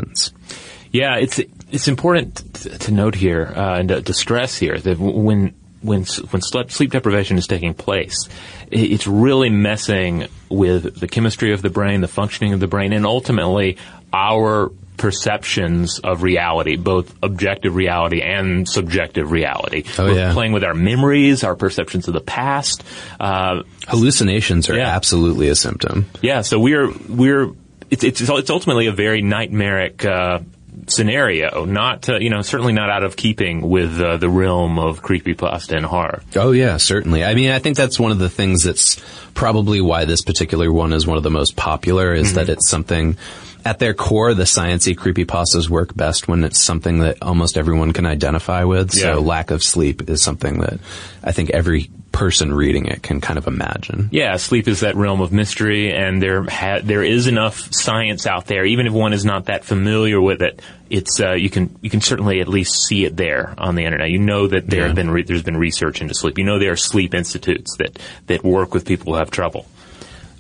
[0.93, 1.41] Yeah, it's
[1.73, 6.41] it's important to note here uh, and to, to stress here that when when when
[6.43, 8.29] sleep deprivation is taking place,
[8.71, 13.05] it's really messing with the chemistry of the brain, the functioning of the brain, and
[13.07, 13.77] ultimately
[14.13, 19.83] our perceptions of reality, both objective reality and subjective reality.
[19.99, 20.33] Oh, We're yeah.
[20.33, 22.85] playing with our memories, our perceptions of the past.
[23.19, 24.89] Uh, Hallucinations are Yeah.
[24.95, 26.07] absolutely a symptom.
[26.23, 27.51] yeah, so we're we're
[27.91, 30.41] it's it's it's ultimately a very nightmaric uh,
[30.87, 31.65] scenario.
[31.65, 35.77] Not uh, you know certainly not out of keeping with uh, the realm of creepypasta
[35.77, 36.23] and horror.
[36.37, 37.25] Oh yeah, certainly.
[37.25, 39.01] I mean, I think that's one of the things that's
[39.35, 43.17] probably why this particular one is one of the most popular is that it's something
[43.65, 48.05] at their core, the sciencey creepypastas work best when it's something that almost everyone can
[48.05, 48.95] identify with.
[48.95, 49.15] Yeah.
[49.15, 50.81] So lack of sleep is something that
[51.23, 54.09] I think every person reading it can kind of imagine.
[54.11, 58.47] Yeah, sleep is that realm of mystery, and there ha- there is enough science out
[58.47, 58.65] there.
[58.65, 62.01] Even if one is not that familiar with it, it's uh, you can you can
[62.01, 64.09] certainly at least see it there on the internet.
[64.11, 64.87] You know that there Yeah.
[64.87, 66.39] have been re- there's been research into sleep.
[66.39, 67.99] You know there are sleep institutes that
[68.29, 69.67] that work with people who have trouble.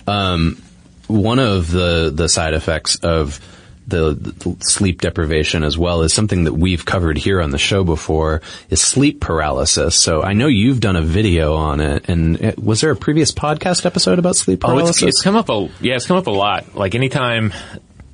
[0.06, 3.40] one of the the side effects of
[3.86, 7.84] the, the sleep deprivation as well is something that we've covered here on the show
[7.84, 10.00] before is sleep paralysis.
[10.00, 13.32] So I know you've done a video on it and uh, was there a previous
[13.32, 15.02] podcast episode about sleep Oh, paralysis?
[15.02, 16.74] it's, it's come up a yeah, it's come up a lot.
[16.74, 17.52] Like anytime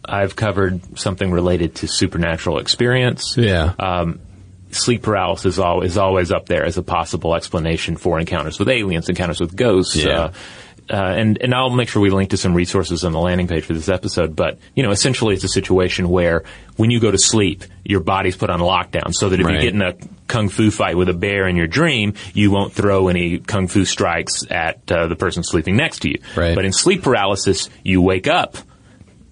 [0.04, 3.74] I've covered something related to supernatural experience, yeah.
[3.78, 4.20] um,
[4.72, 8.68] sleep paralysis is always, is always up there as a possible explanation for encounters with
[8.68, 9.96] aliens, encounters with ghosts.
[9.96, 10.18] Yeah.
[10.20, 10.33] Uh,
[10.90, 13.64] uh, and and I'll make sure we link to some resources on the landing page
[13.64, 14.35] for this episode.
[14.35, 16.44] But you know, essentially, it's a situation where
[16.76, 19.55] when you go to sleep, your body's put on lockdown, so that if Right.
[19.57, 19.94] you get in a
[20.26, 23.85] kung fu fight with a bear in your dream, you won't throw any kung fu
[23.85, 26.18] strikes at uh, the person sleeping next to you.
[26.37, 26.55] Right.
[26.55, 28.57] But in sleep paralysis, you wake up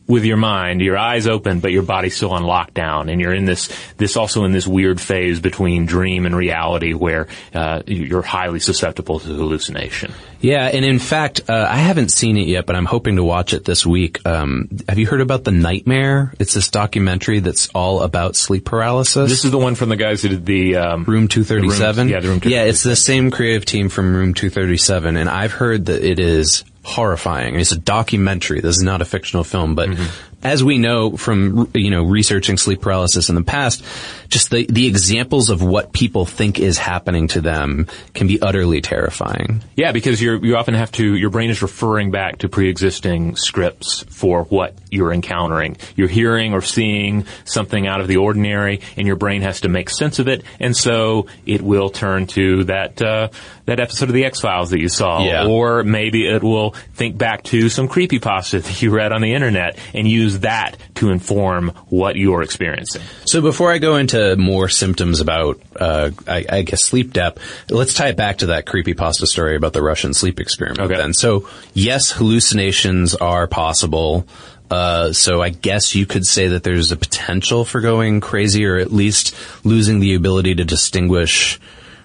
[0.09, 3.45] with your mind, your eyes open, but your body's still on lockdown, and you're in
[3.45, 3.69] this
[3.99, 9.21] this also in this weird phase between dream and reality where uh, you're highly susceptible
[9.21, 10.13] to hallucination.
[10.41, 13.53] Yeah, and in fact, uh, I haven't seen it yet, but I'm hoping to watch
[13.53, 14.25] it this week.
[14.27, 16.33] Um, have you heard about the Nightmare?
[16.39, 19.29] It's this documentary that's all about sleep paralysis.
[19.29, 21.97] This is the one from the guys who did the um, Room 237?
[21.97, 22.49] The room- yeah, the Room 237.
[22.51, 26.65] Yeah, it's the same creative team from Room 237, and I've heard that it is
[26.89, 27.61] horrifying.
[27.61, 28.61] It's a documentary.
[28.61, 30.38] This is not a fictional film, but mm-hmm.
[30.43, 33.85] As we know from you know researching sleep paralysis in the past,
[34.29, 38.81] just the the examples of what people think is happening to them can be utterly
[38.81, 39.63] terrifying.
[39.77, 44.05] Yeah, because you you often have to your brain is referring back to pre-existing scripts
[44.11, 45.77] for what you're encountering.
[45.97, 49.91] You're hearing or seeing something out of the ordinary, and your brain has to make
[49.91, 53.29] sense of it, and so it will turn to that uh,
[53.67, 55.47] that episode of the X Files that you saw, Yeah.
[55.47, 59.35] or maybe it will think back to some creepy creepypasta that you read on the
[59.35, 63.03] internet and use that to inform what you're experiencing.
[63.25, 67.95] So before I go into more symptoms about, uh, I, I guess sleep depth, let's
[67.95, 70.81] tie it back to that creepy pasta story about the Russian sleep experiment.
[70.81, 70.97] Okay.
[70.97, 74.27] Then, so yes, hallucinations are possible.
[74.71, 78.77] Uh, so I guess you could say that there's a potential for going crazy, or
[78.77, 81.59] at least losing the ability to distinguish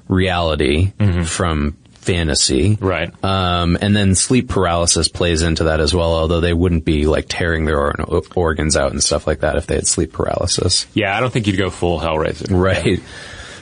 [0.07, 0.93] reality
[1.25, 2.77] from fantasy.
[2.79, 3.11] Right.
[3.23, 7.25] Um, and then sleep paralysis plays into that as well, although they wouldn't be like
[7.29, 10.85] tearing their or- organs out and stuff like that if they had sleep paralysis.
[10.93, 12.47] Yeah, I don't think you'd go full Hellraiser.
[12.51, 13.01] Right.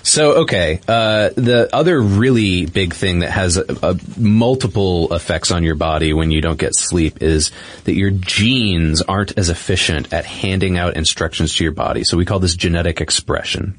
[0.03, 5.63] So okay, uh, the other really big thing that has a, a multiple effects on
[5.63, 7.51] your body when you don't get sleep is
[7.83, 12.03] that your genes aren't as efficient at handing out instructions to your body.
[12.03, 13.77] So we call this genetic expression.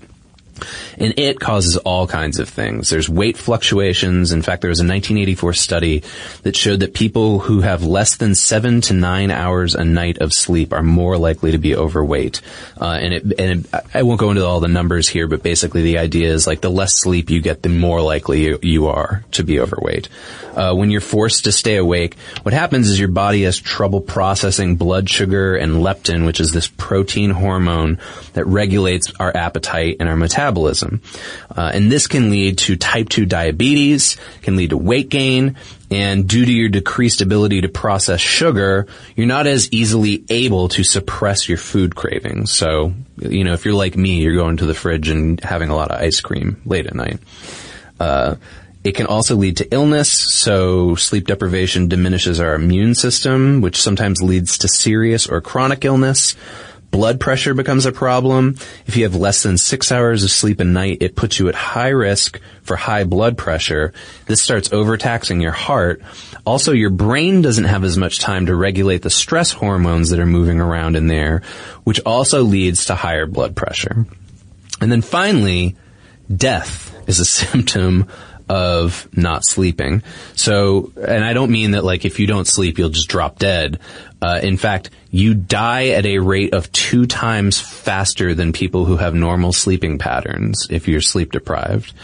[0.98, 2.90] And it causes all kinds of things.
[2.90, 4.32] There's weight fluctuations.
[4.32, 6.02] In fact, there was a 1984 study
[6.42, 10.32] that showed that people who have less than seven to nine hours a night of
[10.32, 12.40] sleep are more likely to be overweight.
[12.80, 15.82] Uh, and it, and it, I won't go into all the numbers here, but basically
[15.82, 19.24] the idea is like the less sleep you get, the more likely you, you are
[19.32, 20.08] to be overweight.
[20.54, 24.76] Uh, when you're forced to stay awake, what happens is your body has trouble processing
[24.76, 27.98] blood sugar and leptin, which is this protein hormone
[28.34, 30.51] that regulates our appetite and our metabolism.
[30.54, 35.56] Uh, and this can lead to type 2 diabetes, can lead to weight gain,
[35.90, 40.84] and due to your decreased ability to process sugar, you're not as easily able to
[40.84, 42.50] suppress your food cravings.
[42.50, 45.76] So, you know, if you're like me, you're going to the fridge and having a
[45.76, 47.18] lot of ice cream late at night.
[48.00, 48.36] Uh,
[48.84, 54.20] it can also lead to illness, so sleep deprivation diminishes our immune system, which sometimes
[54.22, 56.34] leads to serious or chronic illness.
[56.92, 58.56] Blood pressure becomes a problem.
[58.86, 61.54] If you have less than six hours of sleep a night, it puts you at
[61.54, 63.94] high risk for high blood pressure.
[64.26, 66.02] This starts overtaxing your heart.
[66.44, 70.26] Also, your brain doesn't have as much time to regulate the stress hormones that are
[70.26, 71.40] moving around in there,
[71.84, 74.04] which also leads to higher blood pressure.
[74.82, 75.76] And then finally,
[76.30, 78.06] death is a symptom
[78.52, 80.02] of not sleeping.
[80.34, 83.78] So, and I don't mean that like if you don't sleep, you'll just drop dead.
[84.20, 88.98] Uh, in fact, you die at a rate of two times faster than people who
[88.98, 91.94] have normal sleeping patterns if you're sleep deprived.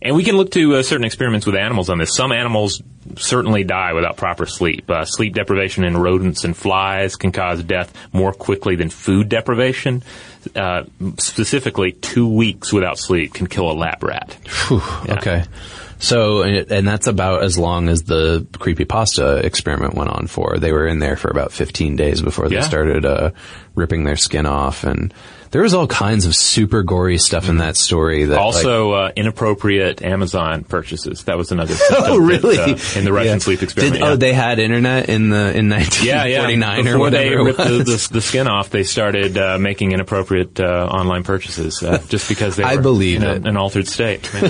[0.00, 2.14] And we can look to uh, certain experiments with animals on this.
[2.14, 2.80] Some animals
[3.16, 4.88] certainly die without proper sleep.
[4.88, 10.02] Uh, sleep deprivation in rodents and flies can cause death more quickly than food deprivation.
[10.54, 10.84] Uh,
[11.18, 14.36] specifically, two weeks without sleep can kill a lab rat.
[14.70, 15.44] Okay.
[16.00, 20.58] So, and and that's about as long as the creepy pasta experiment went on for.
[20.58, 22.62] They were in there for about 15 days before they Yeah.
[22.62, 23.30] started, uh,
[23.74, 24.82] ripping their skin off.
[24.82, 25.12] And
[25.50, 29.12] there was all kinds of super gory stuff in that story that like, Also, uh,
[29.16, 31.24] inappropriate Amazon purchases.
[31.24, 31.74] That was another.
[31.90, 32.56] Oh, really?
[32.56, 33.38] that, uh, in the Russian Yeah.
[33.38, 33.94] sleep experiment.
[33.94, 34.08] Did, yeah.
[34.12, 36.42] Oh, they had internet in the in yeah, yeah.
[36.46, 39.92] 1949 Before or whatever they ripped the, the, the skin off, they started uh, making
[39.92, 43.88] inappropriate uh, online purchases uh, just because they were I believe in a- an altered
[43.88, 44.30] state.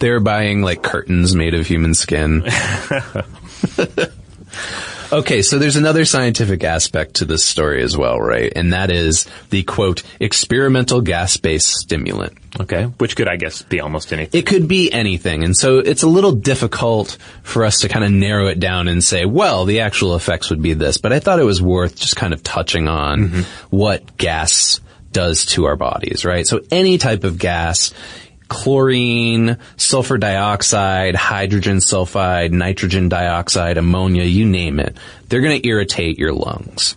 [0.00, 2.42] They were buying like curtains made of human skin.
[5.12, 8.52] Okay, so there's another scientific aspect to this story as well, right?
[8.54, 12.38] And that is the quote experimental gas-based stimulant.
[12.60, 14.38] okay, which could, I guess, be almost anything.
[14.38, 15.44] It could be anything.
[15.44, 19.02] And so it's a little difficult for us to kind of narrow it down and
[19.02, 20.98] say, well, the actual effects would be this.
[20.98, 23.76] But I thought it was worth just kind of touching on mm-hmm.
[23.76, 24.80] what gas
[25.12, 26.46] does to our bodies, right?
[26.46, 27.92] So any type of gas,
[28.50, 36.18] chlorine, sulfur dioxide, hydrogen sulfide, nitrogen dioxide, ammonia, you name it, they're going to irritate
[36.18, 36.96] your lungs.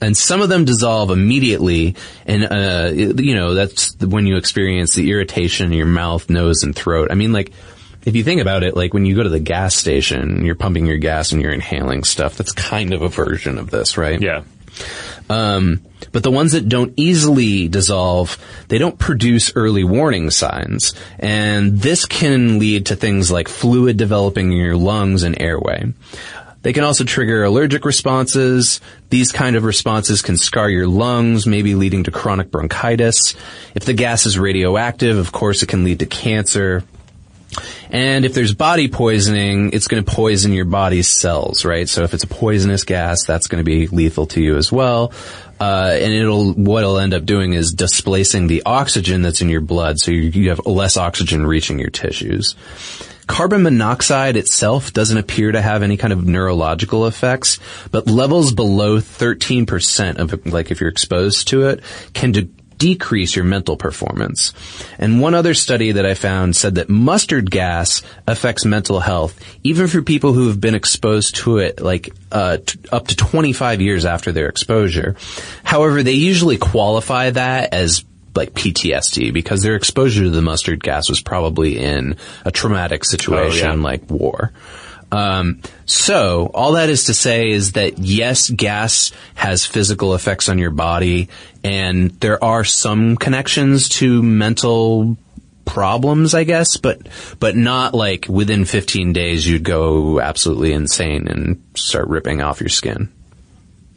[0.00, 1.94] And some of them dissolve immediately
[2.26, 6.74] and uh you know that's when you experience the irritation in your mouth nose and
[6.74, 7.12] throat.
[7.12, 7.52] I mean like
[8.04, 10.86] if you think about it like when you go to the gas station you're pumping
[10.86, 14.20] your gas and you're inhaling stuff that's kind of a version of this right?
[14.20, 14.42] Yeah.
[15.28, 20.94] Um, but the ones that don't easily dissolve, they don't produce early warning signs.
[21.18, 25.92] And this can lead to things like fluid developing in your lungs and airway.
[26.62, 28.80] They can also trigger allergic responses.
[29.08, 33.36] These kind of responses can scar your lungs, maybe leading to chronic bronchitis.
[33.76, 36.82] If the gas is radioactive, of course, it can lead to cancer.
[37.90, 41.88] And if there's body poisoning, it's going to poison your body's cells, right?
[41.88, 45.12] So if it's a poisonous gas, that's going to be lethal to you as well.
[45.58, 49.62] Uh, and it'll, what it'll end up doing is displacing the oxygen that's in your
[49.62, 52.54] blood, so you, you have less oxygen reaching your tissues.
[53.26, 57.58] Carbon monoxide itself doesn't appear to have any kind of neurological effects,
[57.90, 61.80] but levels below 13% of, like if you're exposed to it,
[62.12, 62.48] can de-
[62.78, 64.52] decrease your mental performance.
[64.98, 69.86] And one other study that I found said that mustard gas affects mental health, even
[69.86, 74.04] for people who have been exposed to it like uh, t- up to 25 years
[74.04, 75.16] after their exposure.
[75.64, 78.04] However, they usually qualify that as
[78.34, 83.66] like PTSD because their exposure to the mustard gas was probably in a traumatic situation
[83.70, 83.82] Oh, yeah.
[83.82, 84.52] like war.
[85.12, 90.58] Um, so all that is to say is that yes, gas has physical effects on
[90.58, 91.28] your body,
[91.62, 95.16] and there are some connections to mental
[95.64, 97.06] problems, I guess, but
[97.38, 102.68] but not like within 15 days you'd go absolutely insane and start ripping off your
[102.68, 103.12] skin.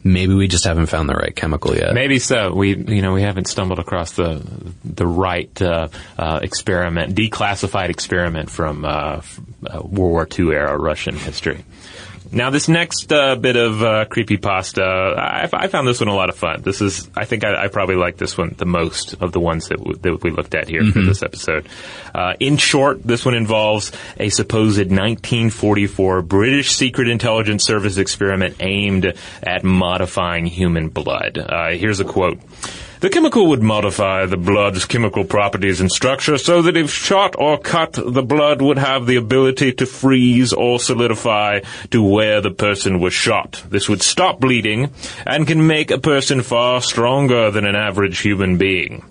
[0.04, 1.94] Maybe we just haven't found the right chemical yet.
[1.94, 2.54] Maybe so.
[2.54, 4.42] We, you know, we haven't stumbled across the
[4.86, 9.22] the right uh, uh, experiment, declassified experiment from uh, uh,
[9.82, 11.66] World War II era Russian history.
[12.32, 16.16] Now, this next uh, bit of uh, creepy pasta, I, I found this one a
[16.16, 16.62] lot of fun.
[16.62, 19.70] This is, I think, I, I probably like this one the most of the ones
[19.70, 21.68] that, w- that we looked at here for this episode.
[22.14, 29.14] Uh, in short, this one involves a supposed 1944 British Secret Intelligence Service experiment aimed
[29.42, 31.38] at modifying human blood.
[31.38, 32.40] Uh, here's a quote.
[33.02, 37.58] The chemical would modify the blood's chemical properties and structure so that if shot or
[37.58, 43.00] cut, the blood would have the ability to freeze or solidify to where the person
[43.00, 43.64] was shot.
[43.70, 44.92] This would stop bleeding
[45.26, 49.06] and can make a person far stronger than an average human being.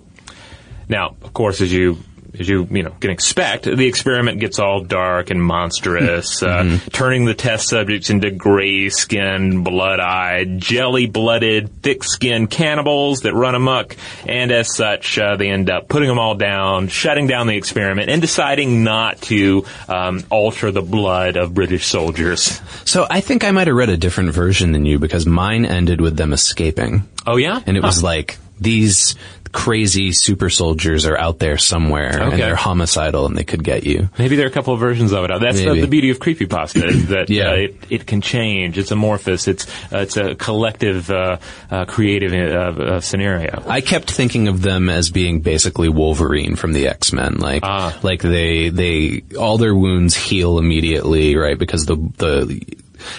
[0.87, 1.97] Now, of course, as you
[2.37, 7.25] as you you know can expect, the experiment gets all dark and monstrous, uh, turning
[7.25, 13.95] the test subjects into gray-skinned, blood-eyed, jelly-blooded, thick-skinned cannibals that run amok,
[14.27, 18.09] and as such, uh, they end up putting them all down, shutting down the experiment,
[18.09, 22.61] and deciding not to um, alter the blood of British soldiers.
[22.85, 26.01] So I think I might have read a different version than you because mine ended
[26.01, 27.07] with them escaping.
[27.25, 29.15] Oh yeah, And it was like, these
[29.51, 34.09] crazy super soldiers are out there somewhere and they're homicidal and they could get you.
[34.17, 35.31] Maybe there are a couple of versions of it.
[35.39, 37.49] That's the, the beauty of creepypasta is that Yeah.
[37.51, 38.77] uh, it, it can change.
[38.77, 39.47] It's amorphous.
[39.47, 41.37] It's uh, it's a collective, uh,
[41.71, 43.63] uh, creative uh, uh, scenario.
[43.67, 47.37] I kept thinking of them as being basically Wolverine from the X-Men.
[47.37, 47.97] Like, Ah.
[48.03, 51.57] like they, they, all their wounds heal immediately, right?
[51.57, 52.61] Because the, the,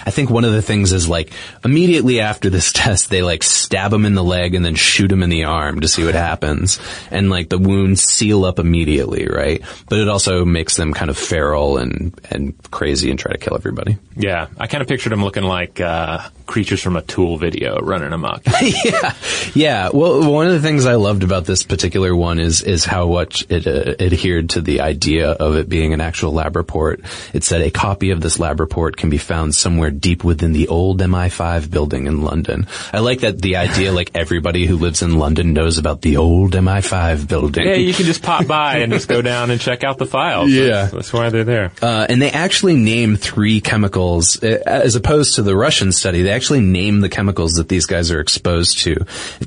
[0.05, 1.31] I think one of the things is like,
[1.63, 5.23] immediately after this test, they like stab him in the leg and then shoot him
[5.23, 6.79] in the arm to see what happens.
[7.09, 9.61] And like the wounds seal up immediately, right?
[9.89, 13.55] But it also makes them kind of feral and, and crazy and try to kill
[13.55, 13.97] everybody.
[14.15, 18.11] Yeah, I kind of pictured them looking like uh, creatures from a Tool video running
[18.11, 18.43] amok.
[18.61, 19.15] yeah,
[19.53, 19.89] yeah.
[19.93, 23.45] Well, one of the things I loved about this particular one is is how much
[23.49, 27.01] it uh, adhered to the idea of it being an actual lab report.
[27.33, 30.67] It said a copy of this lab report can be found somewhere deep within the
[30.67, 32.67] old MI5 building in London.
[32.91, 36.51] I like that the idea, like everybody who lives in London knows about the old
[36.51, 37.65] MI5 building.
[37.65, 40.51] yeah, you can just pop by and just go down and check out the files.
[40.51, 40.65] Yeah.
[40.65, 41.71] that's, that's why they're there.
[41.81, 46.23] Uh, and they actually name three chemicals, uh, as opposed to the Russian study.
[46.23, 48.95] They actually name the chemicals that these guys are exposed to: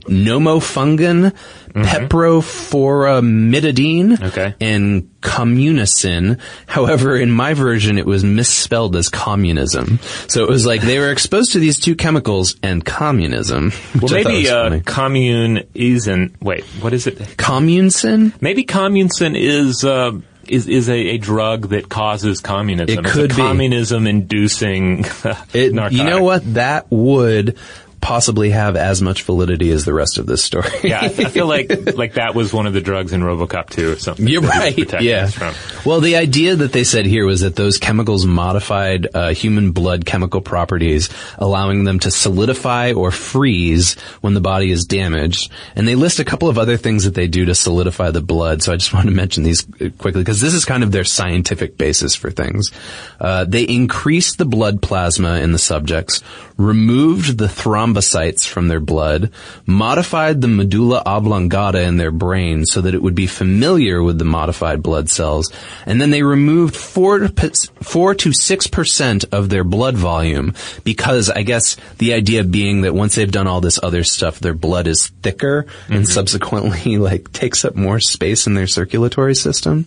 [0.06, 1.32] nomofungin,
[1.74, 4.54] peproforamidine, Okay.
[4.60, 6.38] and communicin.
[6.66, 9.98] However, in my version, it was misspelled as communism.
[10.28, 13.72] So it was like they were exposed to these two chemicals and communism.
[14.00, 16.40] Well, maybe uh, commune isn't.
[16.42, 17.18] Wait, what is it?
[17.36, 18.40] communicin.
[18.40, 19.82] Maybe communicin is.
[19.84, 20.20] Uh,
[20.50, 23.04] is, is a, a drug that causes communism.
[23.04, 23.42] It could it's be.
[23.42, 25.04] a communism inducing
[25.52, 25.98] It, narcotic.
[25.98, 26.54] you know what?
[26.54, 27.58] That would
[28.04, 30.68] possibly have as much validity as the rest of this story.
[30.84, 33.92] Yeah, I, I feel like like that was one of the drugs in RoboCop 2
[33.92, 34.28] or something.
[34.28, 35.02] You're that he was right.
[35.02, 35.54] Yeah.
[35.86, 40.04] Well, the idea that they said here was that those chemicals modified uh, human blood
[40.04, 45.50] chemical properties, allowing them to solidify or freeze when the body is damaged.
[45.74, 48.62] And they list a couple of other things that they do to solidify the blood.
[48.62, 51.04] So I just want to mention these uh, quickly because this is kind of their
[51.04, 52.70] scientific basis for things.
[53.18, 56.22] Uh, they increased the blood plasma in the subjects,
[56.56, 59.30] removed the thrombocytes from their blood,
[59.66, 64.24] modified the medulla oblongata in their brain so that it would be familiar with the
[64.24, 65.52] modified blood cells,
[65.86, 71.30] and then they removed four to, four to six percent of their blood volume because
[71.30, 74.86] I guess the idea being that once they've done all this other stuff, their blood
[74.86, 76.04] is thicker and mm-hmm.
[76.04, 79.86] subsequently like takes up more space in their circulatory system.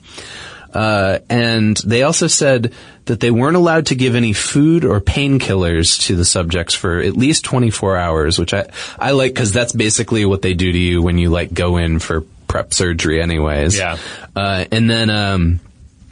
[0.77, 2.71] Uh, and they also said
[3.05, 7.17] that they weren't allowed to give any food or painkillers to the subjects for at
[7.17, 8.69] least 24 hours, which I,
[8.99, 11.97] I like because that's basically what they do to you when you like go in
[11.97, 13.75] for prep surgery anyways.
[13.75, 13.97] Yeah.
[14.35, 15.59] Uh, and then, um,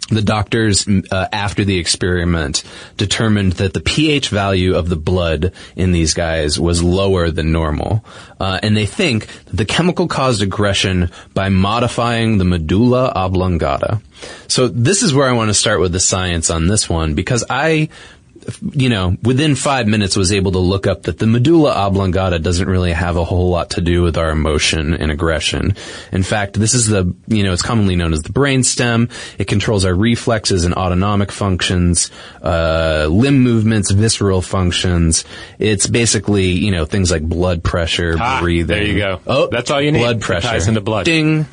[0.09, 2.63] the doctors, uh, after the experiment,
[2.95, 8.05] determined that the pH value of the blood in these guys was lower than normal.
[8.39, 13.99] Uh, and they think the chemical caused aggression by modifying the medulla oblongata.
[14.47, 17.43] So this is where I want to start with the science on this one because
[17.49, 17.89] I
[18.73, 22.67] you know, within five minutes was able to look up that the medulla oblongata doesn't
[22.67, 25.75] really have a whole lot to do with our emotion and aggression.
[26.11, 29.09] In fact, this is the, you know, it's commonly known as the brain stem.
[29.37, 32.11] It controls our reflexes and autonomic functions,
[32.43, 35.25] uh, limb movements, visceral functions.
[35.59, 38.67] It's basically, you know, things like blood pressure, Ah, breathing.
[38.67, 39.19] there you go.
[39.25, 39.99] Oh, That's all you need.
[39.99, 40.47] Blood It pressure.
[40.47, 41.05] ties into blood.
[41.05, 41.45] Ding.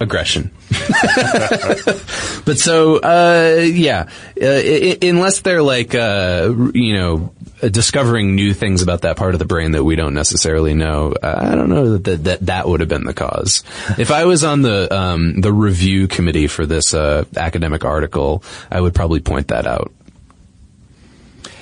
[0.00, 0.50] Aggression.
[2.44, 4.08] But so, uh, yeah,
[4.40, 9.34] uh, i- i- unless they're like, uh, you know, discovering new things about that part
[9.34, 12.68] of the brain that we don't necessarily know, I don't know that that, that, that
[12.68, 13.62] would have been the cause.
[13.98, 18.80] If I was on the, um, the review committee for this, uh, academic article, I
[18.80, 19.92] would probably point that out.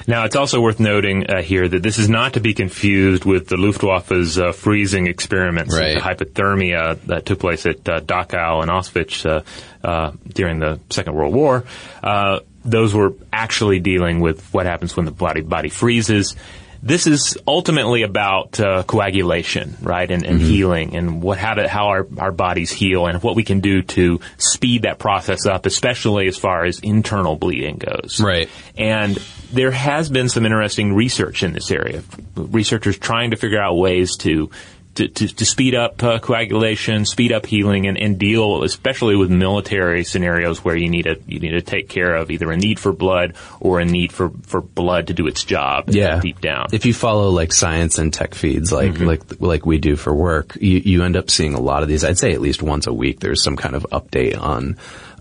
[0.08, 3.46] Now, it's also worth noting uh, here that this is not to be confused with
[3.46, 5.90] the Luftwaffe's uh, freezing experiments Right.
[5.90, 9.42] into hypothermia that took place at uh, Dachau and Auschwitz uh,
[9.86, 11.64] uh, during the Second World War.
[12.02, 16.34] Uh, those were actually dealing with what happens when the body body freezes.
[16.82, 21.88] This is ultimately about uh, coagulation, right, and, and healing, and what how to, how
[21.88, 26.28] our, our bodies heal, and what we can do to speed that process up, especially
[26.28, 28.20] as far as internal bleeding goes.
[28.20, 28.48] Right.
[28.76, 29.16] And
[29.52, 32.02] there has been some interesting research in this area.
[32.36, 34.50] Researchers trying to figure out ways to
[34.98, 39.30] to, to, to speed up uh, coagulation, speed up healing, and, and deal especially with
[39.30, 42.78] military scenarios where you need to you need to take care of either a need
[42.78, 46.20] for blood or a need for, for blood to do its job Yeah.
[46.20, 46.66] deep down.
[46.72, 50.56] If you follow like science and tech feeds, like like like we do for work,
[50.60, 52.04] you you end up seeing a lot of these.
[52.04, 53.20] I'd say at least once a week.
[53.20, 54.76] There's some kind of update on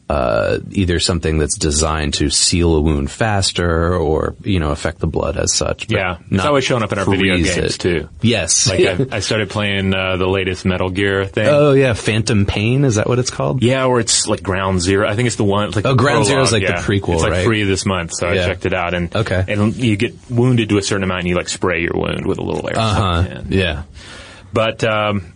[0.10, 5.08] uh, either something that's designed to seal a wound faster, or you know affect the
[5.08, 5.88] blood as such.
[5.90, 6.18] but Yeah.
[6.32, 7.80] It's always showing up in our video games, it.
[7.80, 8.08] too.
[8.22, 8.70] Yes.
[8.70, 8.80] like
[9.12, 11.48] I, I started playing uh, the latest Metal Gear thing.
[11.50, 12.86] oh yeah, Phantom Pain.
[12.86, 13.62] Is that what it's called?
[13.62, 15.08] Yeah, or it's like Ground Zero.
[15.10, 15.68] I think it's the one.
[15.68, 17.46] It's like Oh, Ground Zero is like the prequel, It's like right?
[17.46, 18.44] free this month, so Yeah.
[18.44, 18.94] I checked it out.
[18.94, 19.44] And Okay.
[19.48, 22.38] and you get wounded to a certain amount, and you like spray your wound with
[22.38, 22.78] a little air.
[22.80, 23.24] Uh huh.
[23.28, 23.42] Yeah.
[23.50, 23.84] Yeah.
[24.54, 25.34] But um,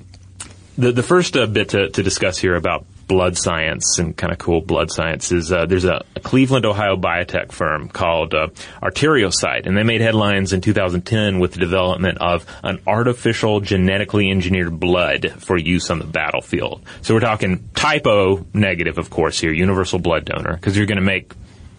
[0.77, 4.39] the the first uh, bit to, to discuss here about blood science and kind of
[4.39, 8.47] cool blood science is uh, there's a, a Cleveland, Ohio biotech firm called uh,
[8.81, 14.79] Arteriocyte, and they made headlines in 2010 with the development of an artificial genetically engineered
[14.79, 16.81] blood for use on the battlefield.
[17.01, 20.95] So we're talking type O negative, of course, here, universal blood donor, because you're going
[20.95, 21.33] to make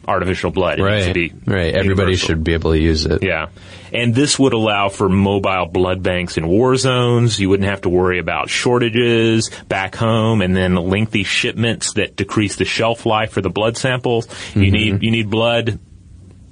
[0.07, 0.79] artificial blood.
[0.79, 1.15] It needs to Right.
[1.15, 1.75] be Right.
[1.75, 2.27] Everybody universal.
[2.27, 3.23] should be able to use it.
[3.23, 3.47] Yeah.
[3.93, 7.39] And this would allow for mobile blood banks in war zones.
[7.39, 12.57] You wouldn't have to worry about shortages back home and then lengthy shipments that decrease
[12.57, 14.27] the shelf life for the blood samples.
[14.55, 14.73] You mm-hmm.
[14.73, 15.79] need, you need blood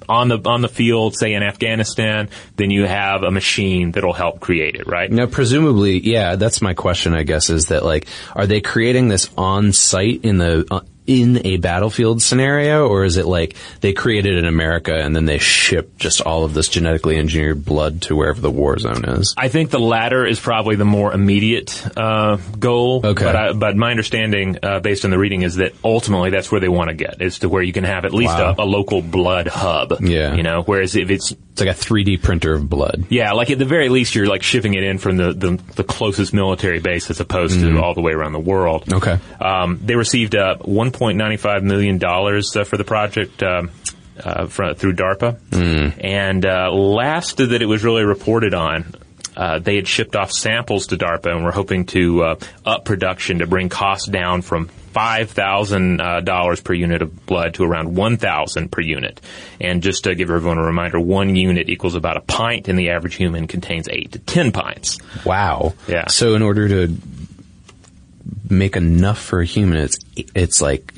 [0.08, 4.40] on the, on the field, say in Afghanistan, then you have a machine that'll help
[4.40, 5.10] create it, right?
[5.10, 7.14] Now, presumably, yeah, that's my question.
[7.14, 11.56] I guess is that like, are they creating this on site in the in a
[11.56, 16.20] battlefield scenario, or is it like they created in America and then they ship just
[16.20, 19.34] all of this genetically engineered blood to wherever the war zone is?
[19.36, 23.00] I think the latter is probably the more immediate uh, goal.
[23.04, 23.24] Okay.
[23.24, 26.60] But, I, but my understanding, uh, based on the reading, is that ultimately that's where
[26.60, 28.54] they want to get, is to where you can have at least Wow.
[28.56, 29.96] a, a local blood hub.
[30.00, 30.34] Yeah.
[30.36, 33.04] You know, whereas if it's It's like a 3D printer of blood.
[33.10, 35.84] yeah, like at the very least, you're like shipping it in from the, the, the
[35.84, 38.86] closest military base as opposed to all the way around the world.
[38.86, 38.96] Mm-hmm.
[38.96, 39.18] Okay.
[39.44, 43.42] Um, they received uh, 1.95 million dollars uh, for the project.
[43.42, 43.70] Um,
[44.22, 45.94] uh, through DARPA, Mm.
[46.04, 48.94] and uh, last that it was really reported on,
[49.34, 52.34] uh, they had shipped off samples to DARPA and were hoping to uh,
[52.66, 57.54] up production to bring costs down from five thousand uh, dollars per unit of blood
[57.54, 59.20] to around one thousand per unit.
[59.60, 62.90] And just to give everyone a reminder, one unit equals about a pint, and the
[62.90, 64.98] average human contains eight to ten pints.
[65.24, 65.74] Wow.
[65.88, 66.08] Yeah.
[66.08, 66.96] So in order to
[68.48, 70.92] make enough for a human, it's it's like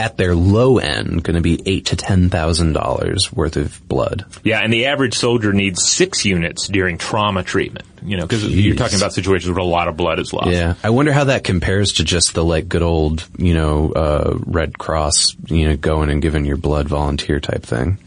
[0.00, 4.24] at their low end going to be eight to ten thousand dollars worth of blood.
[4.42, 7.86] Yeah, and the average soldier needs six units during trauma treatment.
[8.02, 10.48] You know, because you're talking about situations where a lot of blood is lost.
[10.48, 14.38] Yeah, I wonder how that compares to just the like good old, you know, uh,
[14.46, 17.98] Red Cross, you know, going and giving your blood volunteer type thing.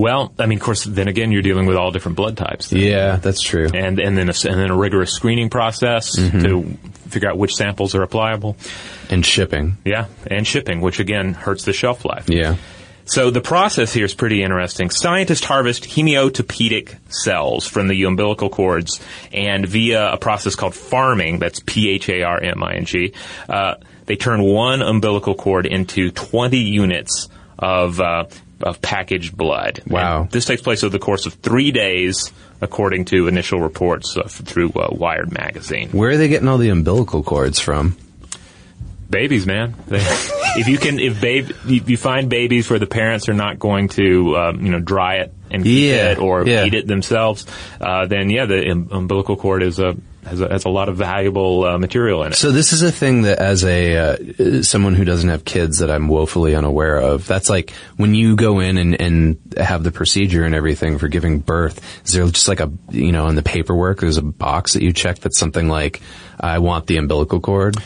[0.00, 2.72] Well, I mean, of course, then again, you're dealing with all different blood types.
[2.72, 3.68] Yeah, that's true.
[3.74, 6.62] and and then a, and then a rigorous screening process to
[7.08, 8.56] figure out which samples are applicable.
[9.10, 9.76] And shipping.
[9.84, 12.30] Yeah, and shipping, which again hurts the shelf life.
[12.30, 12.56] Yeah.
[13.04, 14.88] So the process here is pretty interesting.
[14.88, 19.00] Scientists harvest hematopoietic cells from the umbilical cords,
[19.32, 23.12] and via a process called pharming, that's P-H-A-R-M-I-N-G,
[23.48, 23.74] uh,
[24.06, 27.28] they turn one umbilical cord into 20 units
[27.58, 28.24] of uh,
[28.62, 29.80] of packaged blood.
[29.86, 30.22] Wow.
[30.22, 34.24] And this takes place over the course of three days, according to initial reports uh,
[34.28, 35.90] through uh, Wired magazine.
[35.90, 37.96] Where are they getting all the umbilical cords from?
[39.08, 39.74] Babies, man.
[39.88, 39.98] They,
[40.56, 43.88] if you can, if babe, if you find babies where the parents are not going
[43.90, 46.64] to, um, you know, dry it and Yeah, it or yeah.
[46.64, 47.44] eat it themselves,
[47.80, 49.96] uh, then yeah, the um, umbilical cord is a
[50.26, 52.34] has a, has a lot of valuable uh, material in it.
[52.36, 55.90] So this is a thing that as a uh, someone who doesn't have kids that
[55.90, 57.26] I'm woefully unaware of.
[57.26, 61.38] That's like when you go in and, and have the procedure and everything for giving
[61.38, 61.80] birth.
[62.04, 64.92] Is there just like a you know in the paperwork there's a box that you
[64.92, 66.00] check that's something like
[66.38, 67.76] I want the umbilical cord.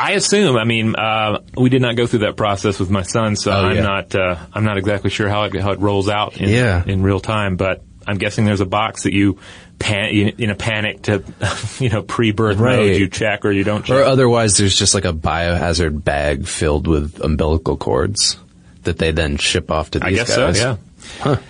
[0.00, 0.56] I assume.
[0.56, 3.54] I mean, uh, we did not go through that process with my son, so Oh,
[3.54, 4.14] I'm not.
[4.14, 6.84] Uh, I'm not exactly sure how it how it rolls out in, Yeah.
[6.86, 7.56] in real time.
[7.56, 9.38] But I'm guessing there's a box that you,
[9.78, 11.22] pan- in a panic to,
[11.78, 12.76] you know, pre-birth Right.
[12.78, 13.96] mode, you check or you don't check.
[13.96, 18.38] Or otherwise there's just like a biohazard bag filled with umbilical cords
[18.84, 20.58] that they then ship off to these I guess guys.
[20.58, 20.64] so.
[20.70, 20.76] Yeah.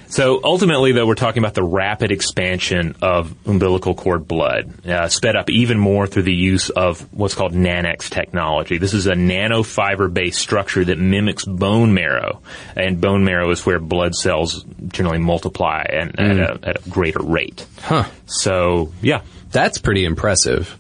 [0.09, 5.37] So ultimately, though, we're talking about the rapid expansion of umbilical cord blood, uh, sped
[5.37, 8.79] up even more through the use of what's called Nanex technology.
[8.79, 12.41] This is a nanofiber-based structure that mimics bone marrow,
[12.77, 17.23] and bone marrow is where blood cells generally multiply and at, a, at a greater
[17.23, 17.67] rate.
[17.83, 18.05] Huh.
[18.27, 20.77] So, yeah, That's pretty impressive.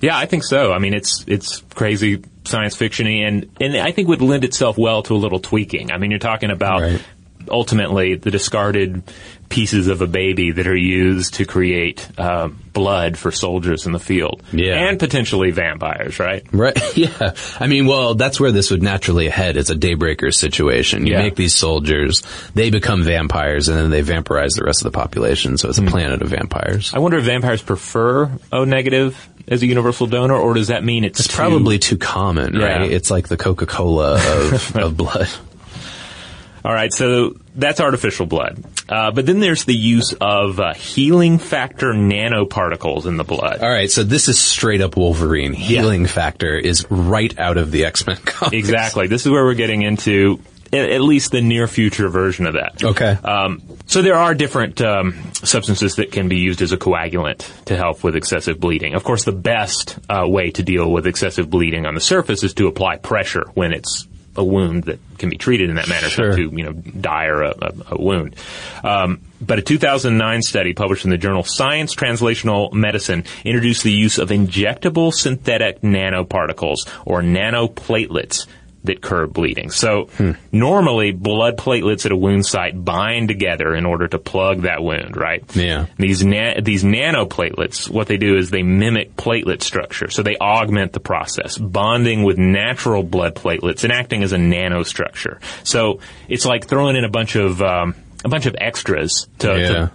[0.00, 0.72] yeah, I think so.
[0.72, 5.02] I mean, it's it's crazy science fictiony, and and I think would lend itself well
[5.04, 5.92] to a little tweaking.
[5.92, 7.02] I mean, you're talking about Right.
[7.50, 9.02] Ultimately the discarded
[9.48, 13.98] pieces of a baby that are used to create uh, blood for soldiers in the
[13.98, 14.76] field, Yeah.
[14.88, 16.42] and potentially vampires, right?
[16.52, 16.78] Right.
[16.96, 17.34] Yeah.
[17.60, 19.56] I mean, well, that's where this would naturally head.
[19.58, 21.06] It's a daybreaker situation.
[21.06, 21.22] You Yeah.
[21.22, 22.22] make these soldiers,
[22.54, 25.58] they become vampires, and then they vampirize the rest of the population.
[25.58, 26.92] So it's a planet of vampires.
[26.94, 31.04] I wonder if vampires prefer O negative as a universal donor, or does that mean
[31.04, 32.88] it's, It's too- probably too common, right?
[32.88, 32.96] Yeah.
[32.96, 35.28] It's like the Coca Cola of, of blood.
[36.64, 38.64] All right, so that's artificial blood.
[38.88, 43.60] Uh, but then there's the use of uh, healing factor nanoparticles in the blood.
[43.60, 45.52] All right, so this is straight up Wolverine.
[45.52, 48.56] Healing factor is right out of the X Men comics.
[48.56, 49.06] Exactly.
[49.08, 50.40] This is where we're getting into
[50.72, 52.82] at, at least the near future version of that.
[52.82, 53.10] Okay.
[53.10, 57.76] Um, so there are different um, substances that can be used as a coagulant to
[57.76, 58.94] help with excessive bleeding.
[58.94, 62.54] Of course, the best uh, way to deal with excessive bleeding on the surface is
[62.54, 64.06] to apply pressure when it's
[64.36, 66.34] a wound that can be treated in that manner, Sure.
[66.34, 68.36] to you know dire a, a, a wound.
[68.82, 74.18] Um, but a 2009 study published in the journal Science Translational Medicine introduced the use
[74.18, 78.46] of injectable synthetic nanoparticles or nanoplatelets
[78.84, 79.70] that curb bleeding.
[79.70, 80.08] So
[80.50, 85.16] normally blood platelets at a wound site bind together in order to plug that wound,
[85.16, 85.44] right?
[85.54, 85.86] Yeah.
[85.98, 90.10] These na- these nanoplatelets, what they do is they mimic platelet structure.
[90.10, 95.40] So they augment the process, bonding with natural blood platelets and acting as a nanostructure.
[95.64, 99.68] So it's like throwing in a bunch of um, a bunch of extras to, Yeah.
[99.68, 99.92] to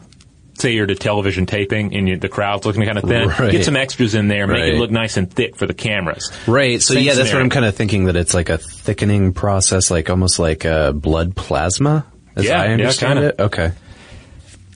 [0.60, 3.30] say you're to television taping and you, the crowd's looking kind of thin.
[3.30, 3.52] Right.
[3.52, 4.74] Get some extras in there, make Right.
[4.74, 6.32] it look nice and thick for the cameras.
[6.48, 6.82] Right.
[6.82, 7.42] So Same yeah, that's what.
[7.42, 11.36] I'm kind of thinking that it's like a thickening process, like almost like uh, blood
[11.36, 12.06] plasma.
[12.36, 13.30] As Yeah, I understand kinda.
[13.30, 13.40] it.
[13.40, 13.72] Okay.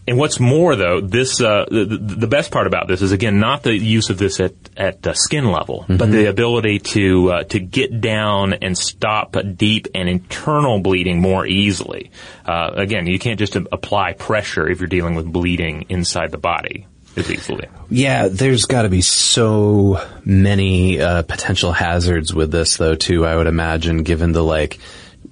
[0.07, 3.61] And what's more, though, this uh, the, the best part about this is again not
[3.61, 7.59] the use of this at at uh, skin level, but the ability to uh, to
[7.59, 12.11] get down and stop deep and internal bleeding more easily.
[12.45, 16.39] Uh, again, you can't just uh, apply pressure if you're dealing with bleeding inside the
[16.39, 17.67] body as easily.
[17.89, 22.95] Yeah, there's got to be so many uh, potential hazards with this, though.
[22.95, 24.79] Too, I would imagine, given the like.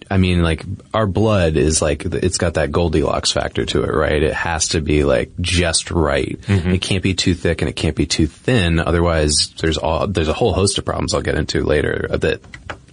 [0.09, 4.21] I mean, like our blood is like it's got that Goldilocks factor to it, right?
[4.23, 6.39] It has to be like just right.
[6.73, 8.79] It can't be too thick and it can't be too thin.
[8.79, 12.41] Otherwise, there's all there's a whole host of problems I'll get into later that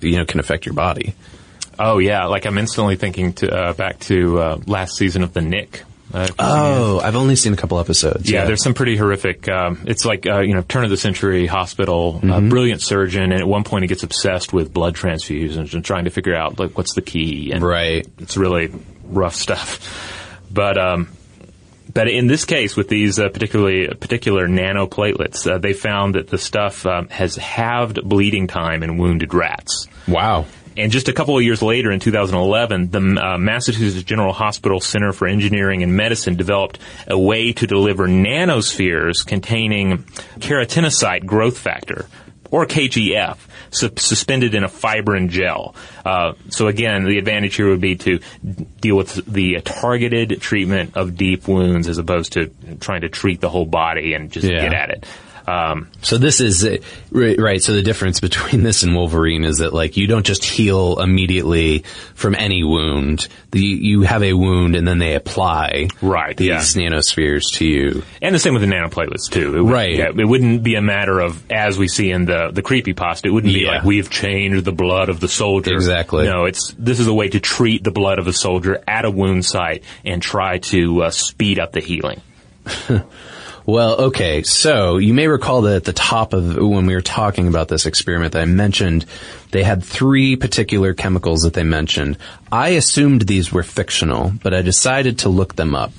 [0.00, 1.14] you know can affect your body.
[1.78, 5.42] Oh yeah, like I'm instantly thinking to uh, back to uh, last season of The
[5.42, 5.84] Knick.
[6.16, 6.50] Uh, if you've seen it.
[6.50, 8.30] Oh, I've only seen a couple episodes.
[8.30, 9.48] Yeah, there's some pretty horrific.
[9.48, 12.48] Um, it's like uh, you know, turn of the century hospital, Mm-hmm.
[12.48, 16.10] brilliant surgeon, and at one point he gets obsessed with blood transfusions and trying to
[16.10, 17.52] figure out like what's the key.
[17.52, 18.06] And right.
[18.18, 18.70] It's really
[19.04, 19.80] rough stuff.
[20.50, 21.08] But um,
[21.92, 26.38] but in this case, with these uh, particularly particular nanoplatelets, uh, they found that the
[26.38, 29.86] stuff um, has halved bleeding time in wounded rats.
[30.08, 30.46] Wow.
[30.76, 35.12] And just a couple of years later, in 2011, the uh, Massachusetts General Hospital Center
[35.12, 40.04] for Engineering and Medicine developed a way to deliver nanospheres containing
[40.38, 42.06] keratinocyte growth factor,
[42.50, 43.38] or KGF,
[43.70, 45.74] su- suspended in a fibrin gel.
[46.04, 48.20] Uh, so again, the advantage here would be to
[48.80, 52.50] deal with the targeted treatment of deep wounds as opposed to
[52.80, 54.60] trying to treat the whole body and just Yeah.
[54.62, 55.06] get at it.
[55.46, 56.78] Um, So this is uh,
[57.12, 57.62] right, right.
[57.62, 61.84] So the difference between this and Wolverine is that like you don't just heal immediately
[62.14, 63.28] from any wound.
[63.52, 66.88] The, you have a wound and then they apply Right, these yeah.
[66.90, 68.02] nanospheres to you.
[68.20, 69.56] And the same with the nanoplatelets too.
[69.56, 69.94] It would, Right.
[69.96, 73.28] Yeah, it wouldn't be a matter of as we see in the the creepy pasta.
[73.28, 73.76] It wouldn't be Yeah.
[73.76, 75.74] like we've changed the blood of the soldier.
[75.74, 76.24] Exactly.
[76.26, 79.10] No, it's this is a way to treat the blood of a soldier at a
[79.10, 82.20] wound site and try to uh, speed up the healing.
[83.66, 84.44] Well, okay.
[84.44, 87.84] So you may recall that at the top of when we were talking about this
[87.84, 89.06] experiment, that I mentioned
[89.50, 92.16] they had three particular chemicals that they mentioned.
[92.52, 95.90] I assumed these were fictional, but I decided to look them up.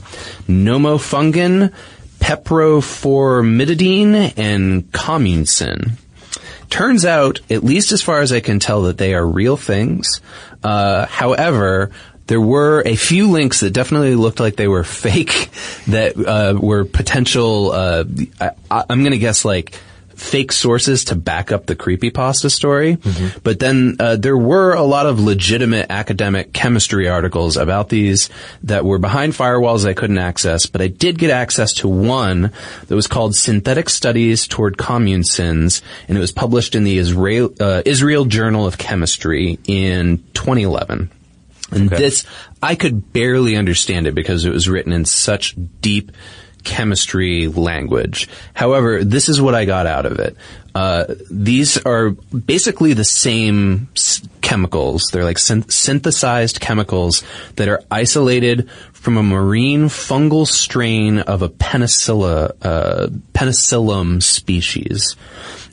[0.48, 1.74] Nomofungin,
[2.20, 5.92] peproformididine, and communcin.
[6.70, 10.22] Turns out, at least as far as I can tell, that they are real things.
[10.64, 11.92] Uh, however,
[12.28, 15.50] there were a few links that definitely looked like they were fake,
[15.88, 17.72] that uh, were potential.
[17.72, 18.04] Uh,
[18.40, 18.52] I,
[18.90, 19.78] I'm going to guess like
[20.18, 22.98] fake sources to back up the creepypasta story.
[23.44, 28.30] But then uh, there were a lot of legitimate academic chemistry articles about these
[28.64, 30.66] that were behind firewalls I couldn't access.
[30.66, 32.52] But I did get access to one
[32.88, 37.84] that was called Synthetic Studies Toward Communesins, and it was published in the Israel, uh,
[37.86, 41.12] Israel Journal of Chemistry in 2011.
[41.72, 42.02] And Okay.
[42.02, 42.26] this,
[42.62, 46.12] I could barely understand it because it was written in such deep
[46.64, 48.28] chemistry language.
[48.54, 50.36] However, this is what I got out of it.
[50.76, 55.10] Uh, these are basically the same s- chemicals.
[55.12, 57.24] They're like syn- synthesized chemicals
[57.56, 65.16] that are isolated from a marine fungal strain of a penicilla, uh, penicillium species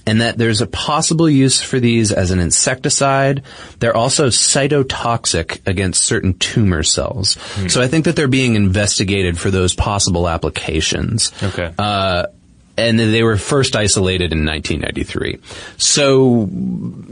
[0.06, 3.42] and that there's a possible use for these as an insecticide.
[3.78, 7.38] They're also cytotoxic against certain tumor cells.
[7.68, 11.32] So I think that they're being investigated for those possible applications.
[11.42, 11.72] Okay.
[11.78, 12.26] Uh,
[12.76, 15.40] and they were first isolated in 1993.
[15.76, 16.48] So,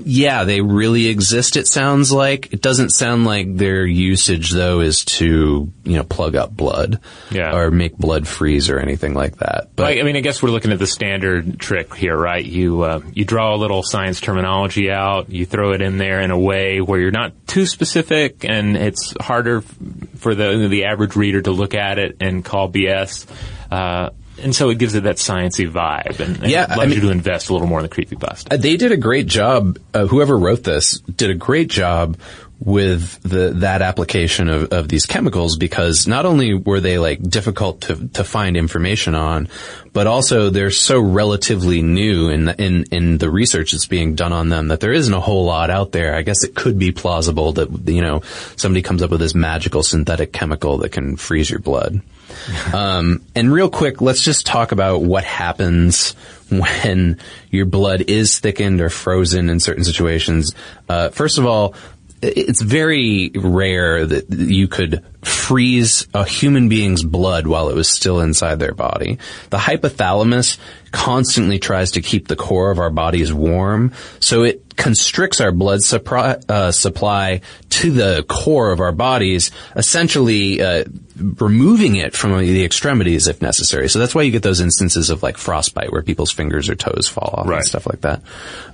[0.05, 2.53] yeah, they really exist, it sounds like.
[2.53, 7.01] It doesn't sound like their usage, though, is to, you know, plug up blood.
[7.31, 7.55] Yeah.
[7.55, 9.69] Or make blood freeze or anything like that.
[9.77, 12.45] But, I mean, I guess we're looking at the standard trick here, right?
[12.45, 16.31] You uh, you draw a little science terminology out, you throw it in there in
[16.31, 21.43] a way where you're not too specific, and it's harder for the the average reader
[21.43, 23.27] to look at it and call BS.
[23.71, 24.11] Uh,
[24.41, 27.01] and so it gives it that sciency vibe, and, and Yeah, allows I mean- you
[27.03, 28.53] to invest a little more in the creepypasta.
[28.53, 29.78] Uh, They did a great job.
[29.93, 32.16] Uh, whoever wrote this did a great job
[32.64, 37.80] with the that application of, of these chemicals because not only were they like difficult
[37.80, 39.49] to to find information on,
[39.93, 44.33] but also they're so relatively new in the, in in the research that's being done
[44.33, 46.14] on them that there isn't a whole lot out there.
[46.14, 48.22] I guess it could be plausible that you know
[48.55, 52.01] somebody comes up with this magical synthetic chemical that can freeze your blood.
[52.72, 56.12] Um, and real quick, let's just talk about what happens
[56.49, 57.18] when
[57.51, 60.55] your blood is thickened or frozen in certain situations.
[60.89, 61.74] Uh, first of all,
[62.22, 68.20] it's very rare that you could freeze a human being's blood while it was still
[68.20, 69.18] inside their body.
[69.51, 70.57] The hypothalamus
[70.93, 75.80] constantly tries to keep the core of our bodies warm, so it constricts our blood
[75.80, 80.85] suppri- uh, supply to the core of our bodies, essentially uh,
[81.17, 83.89] removing it from the extremities if necessary.
[83.89, 87.09] So that's why you get those instances of like frostbite where people's fingers or toes
[87.09, 87.59] fall off Right.
[87.59, 88.23] and stuff like that.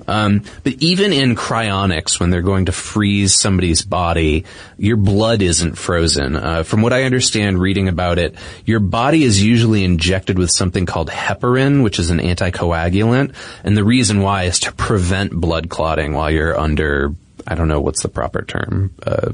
[0.07, 4.45] Um, but even in cryonics, when they're going to freeze somebody's body,
[4.79, 6.37] your blood isn't frozen.
[6.37, 8.35] Uh, from what I understand reading about it,
[8.65, 13.35] your body is usually injected with something called heparin, which is an anticoagulant.
[13.65, 17.13] And the reason why is to prevent blood clotting while you're under,
[17.47, 19.33] I don't know what's the proper term, uh,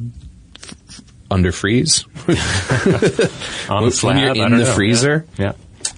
[1.30, 2.04] under freeze?
[3.68, 4.72] On when the slab, you're in the know.
[4.72, 5.26] freezer?
[5.38, 5.52] Yeah.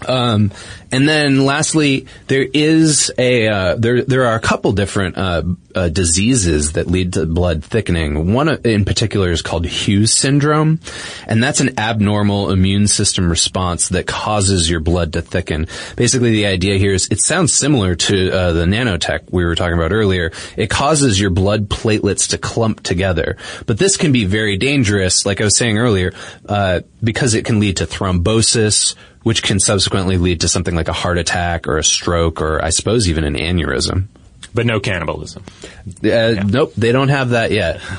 [0.07, 0.53] Um,
[0.93, 5.43] and then lastly, there is a uh, there there are a couple different uh,
[5.77, 8.33] uh, diseases that lead to blood thickening.
[8.33, 10.81] One in particular is called Hughes syndrome,
[11.27, 15.69] and that's an abnormal immune system response that causes your blood to thicken.
[15.95, 19.77] Basically, the idea here is it sounds similar to uh, the nanotech we were talking
[19.77, 20.33] about earlier.
[20.57, 25.27] It causes your blood platelets to clump together, but this can be very dangerous.
[25.27, 26.13] Like I was saying earlier,
[26.49, 28.95] uh, because it can lead to thrombosis
[29.27, 32.71] which can subsequently lead to something like a heart attack or a stroke or I
[32.71, 34.07] suppose even an aneurysm.
[34.57, 35.45] But no cannibalism.
[36.03, 37.81] Uh, Nope, they don't have that yet.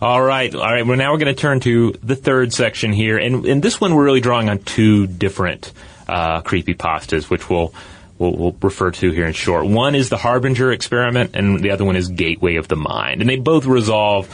[0.00, 0.84] All right, all right.
[0.84, 3.94] Well, now we're going to turn to the third section here, and in this one,
[3.94, 5.72] we're really drawing on two different
[6.08, 7.72] uh, creepy pastas, which we'll,
[8.18, 9.64] we'll we'll refer to here in short.
[9.64, 13.30] One is the Harbinger experiment, and the other one is Gateway of the Mind, and
[13.30, 14.28] they both resolve,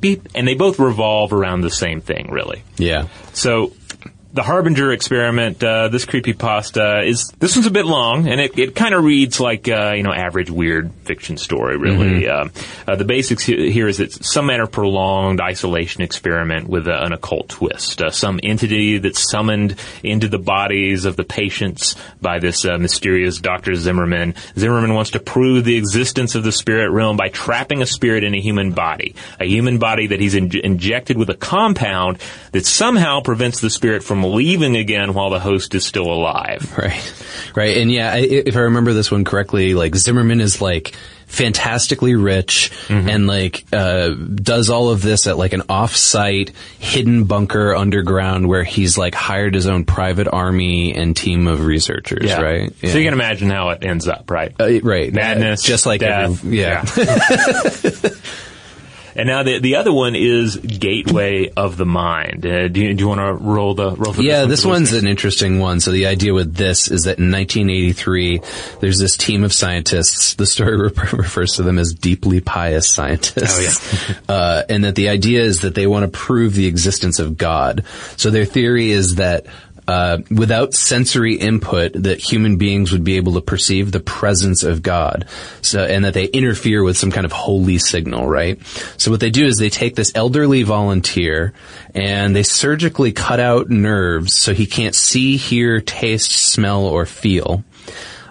[0.00, 2.62] beep, and they both revolve around the same thing, really.
[2.76, 3.08] Yeah.
[3.32, 3.72] So,
[4.36, 8.58] the Harbinger experiment, uh, this creepy pasta is this one's a bit long, and it,
[8.58, 11.78] it kind of reads like uh, you know average weird fiction story.
[11.78, 12.48] Really, uh,
[12.86, 17.48] uh, the basics here is it's some manner of prolonged isolation experiment with an occult
[17.48, 18.02] twist.
[18.02, 23.40] Uh, some entity that's summoned into the bodies of the patients by this uh, mysterious
[23.40, 24.34] Doctor Zimmerman.
[24.58, 28.34] Zimmerman wants to prove the existence of the spirit realm by trapping a spirit in
[28.34, 32.18] a human body, a human body that he's in- injected with a compound
[32.52, 36.76] that somehow prevents the spirit from leaving again while the host is still alive.
[36.76, 37.22] Right.
[37.54, 37.76] Right.
[37.78, 40.94] And yeah, I, if I remember this one correctly, like Zimmerman is like
[41.26, 47.74] fantastically rich and like, uh, does all of this at like an off-site hidden bunker
[47.74, 52.72] underground where he's like hired his own private army and team of researchers, right?
[52.80, 54.54] So you can imagine how it ends up, right?
[54.60, 55.12] Uh, right.
[55.12, 56.30] Madness, Just like, death.
[56.44, 56.84] every- yeah.
[59.16, 62.44] And now the the other one is Gateway of the Mind.
[62.44, 64.12] Uh, do you, do you want to roll the roll?
[64.12, 65.80] For Yeah, one this one's an interesting one.
[65.80, 68.40] So the idea with this is that in 1983,
[68.80, 70.34] there's this team of scientists.
[70.34, 74.04] The story re- refers to them as deeply pious scientists.
[74.04, 74.18] Oh, yeah.
[74.34, 77.84] uh, and that the idea is that they want to prove the existence of God.
[78.16, 79.46] So their theory is that
[79.88, 84.82] uh, without sensory input, that human beings would be able to perceive the presence of
[84.82, 85.26] God.
[85.62, 88.60] So, and that they interfere with some kind of holy signal, right?
[88.96, 91.52] So what they do is they take this elderly volunteer
[91.94, 97.62] and they surgically cut out nerves so he can't see, hear, taste, smell, or feel.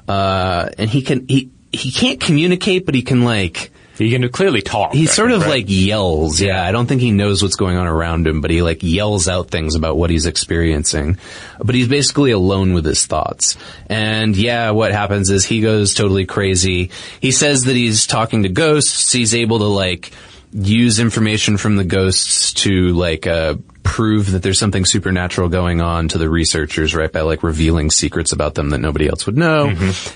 [0.07, 4.61] Uh, and he can, he, he can't communicate, but he can like, you can clearly
[4.61, 4.93] talk.
[4.93, 5.49] he sort of right?
[5.49, 6.41] like yells.
[6.41, 9.27] Yeah, I don't think he knows what's going on around him, but he like yells
[9.27, 11.17] out things about what he's experiencing.
[11.63, 13.57] But he's basically alone with his thoughts.
[13.87, 16.91] And yeah, what happens is he goes totally crazy.
[17.21, 19.11] He says that he's talking to ghosts.
[19.11, 20.11] He's able to like
[20.55, 26.07] use information from the ghosts to like uh prove that there's something supernatural going on
[26.07, 27.11] to the researchers, right?
[27.11, 29.67] By like revealing secrets about them that nobody else would know.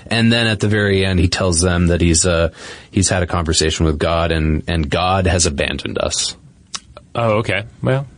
[0.08, 2.52] And then at the very end, he tells them that he's, uh,
[2.90, 6.36] he's had a conversation with God and, and God has abandoned us.
[7.14, 7.64] Oh, okay.
[7.80, 8.08] Well,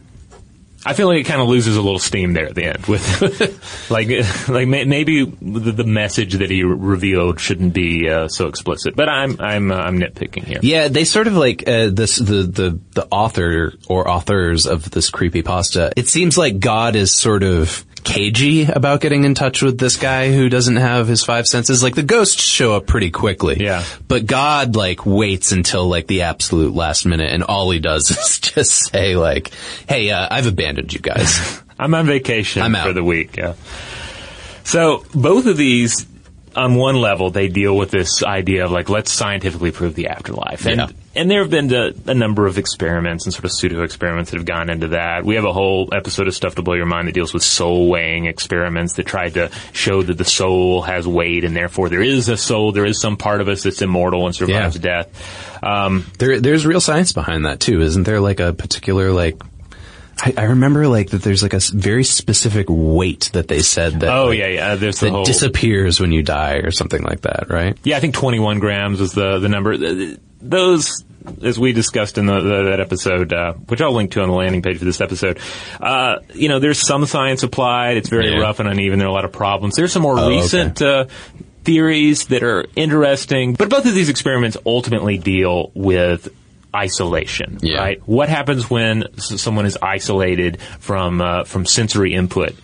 [0.84, 3.88] I feel like it kind of loses a little steam there at the end with,
[3.90, 4.08] like,
[4.48, 8.96] like may, maybe the, the message that he revealed shouldn't be uh, so explicit.
[8.96, 10.58] But I'm I'm uh, I'm nitpicking here.
[10.62, 15.10] Yeah, they sort of like, uh, this, the, the, the author or authors of this
[15.10, 15.92] creepy pasta.
[15.96, 20.32] It seems like God is sort of cagey about getting in touch with this guy
[20.32, 21.82] who doesn't have his five senses.
[21.82, 23.58] Like the ghosts show up pretty quickly.
[23.60, 23.84] Yeah.
[24.08, 28.38] But God like waits until like the absolute last minute and all he does is
[28.40, 29.52] just say like,
[29.88, 31.62] hey, uh, I've abandoned you guys.
[31.78, 32.86] I'm on vacation I'm out.
[32.86, 33.36] for the week.
[33.36, 33.54] Yeah.
[34.64, 36.06] So both of these,
[36.56, 40.66] on one level, they deal with this idea of like let's scientifically prove the afterlife,
[40.66, 40.86] and Yeah.
[41.14, 44.36] and there have been a, a number of experiments and sort of pseudo experiments that
[44.38, 45.24] have gone into that.
[45.24, 47.88] We have a whole episode of Stuff to Blow Your Mind that deals with soul
[47.88, 52.28] weighing experiments that tried to show that the soul has weight and therefore there is
[52.28, 54.82] a soul, there is some part of us that's immortal and survives Yeah.
[55.04, 55.58] death.
[55.62, 58.20] Um, There, there's real science behind that too, isn't there?
[58.20, 59.40] Like a particular like,
[60.20, 61.22] I, I remember like that.
[61.22, 64.08] There's like a very specific weight that they said that.
[64.16, 64.74] oh like, yeah, yeah.
[64.76, 67.76] There's the That whole disappears when you die or something like that, right?
[67.84, 69.76] Yeah, I think 21 grams was the, the number.
[70.40, 71.04] Those,
[71.42, 74.34] as we discussed in the, the, that episode, uh, which I'll link to on the
[74.34, 75.38] landing page for this episode,
[75.80, 77.96] uh, you know, there's some science applied.
[77.96, 78.40] It's very Yeah.
[78.40, 78.98] rough and uneven.
[78.98, 79.76] There are a lot of problems.
[79.76, 80.36] There's some more Oh, okay.
[80.40, 81.04] recent, uh,
[81.64, 86.28] theories that are interesting, but both of these experiments ultimately deal with
[86.74, 87.78] isolation, Yeah.
[87.78, 88.02] right?
[88.06, 92.54] What happens when s- someone is isolated from, uh, from sensory input?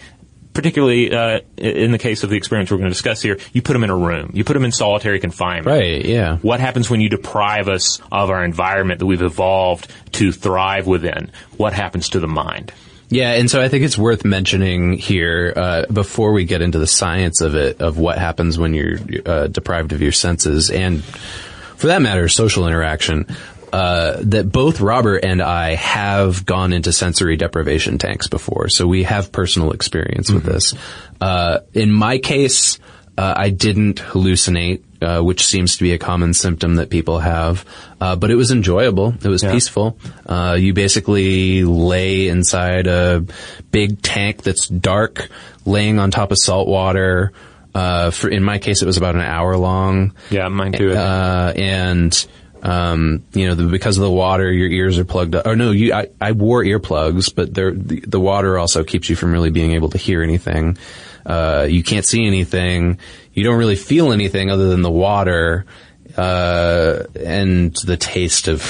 [0.55, 3.75] particularly uh, in the case of the experience we're going to discuss here, you put
[3.75, 4.33] them in a room.
[4.35, 5.67] You put them in solitary confinement.
[5.69, 6.05] Right.
[6.05, 6.39] Yeah.
[6.39, 11.31] What happens when you deprive us of our environment that we've evolved to thrive within?
[11.59, 12.73] What happens to the mind?
[13.09, 16.89] Yeah, and so I think it's worth mentioning here uh, before we get into the
[16.89, 21.87] science of it, of what happens when you're uh, deprived of your senses, and for
[21.87, 23.27] that matter, social interaction.
[23.73, 29.03] Uh, that both Robert and I have gone into sensory deprivation tanks before, so we
[29.05, 30.75] have personal experience with this.
[31.21, 32.79] Uh, in my case,
[33.16, 37.64] uh, I didn't hallucinate, uh, which seems to be a common symptom that people have.
[38.01, 39.12] Uh, but it was enjoyable.
[39.23, 39.53] It was Yeah.
[39.53, 39.99] peaceful.
[40.25, 43.25] Uh, you basically lay inside a
[43.73, 45.29] big tank that's dark,
[45.66, 47.33] laying on top of salt water.
[47.75, 50.12] Uh, for in my case, it was about an hour long.
[50.31, 50.93] Yeah, mine too.
[50.93, 52.27] Uh, and
[52.63, 55.47] um, you know, the, because of the water, your ears are plugged up.
[55.47, 57.71] Oh no, you, I, I wore earplugs, but the,
[58.07, 60.77] the water also keeps you from really being able to hear anything.
[61.27, 62.99] Uh, you can't see anything.
[63.35, 65.67] You don't really feel anything other than the water,
[66.17, 68.61] uh, and the taste of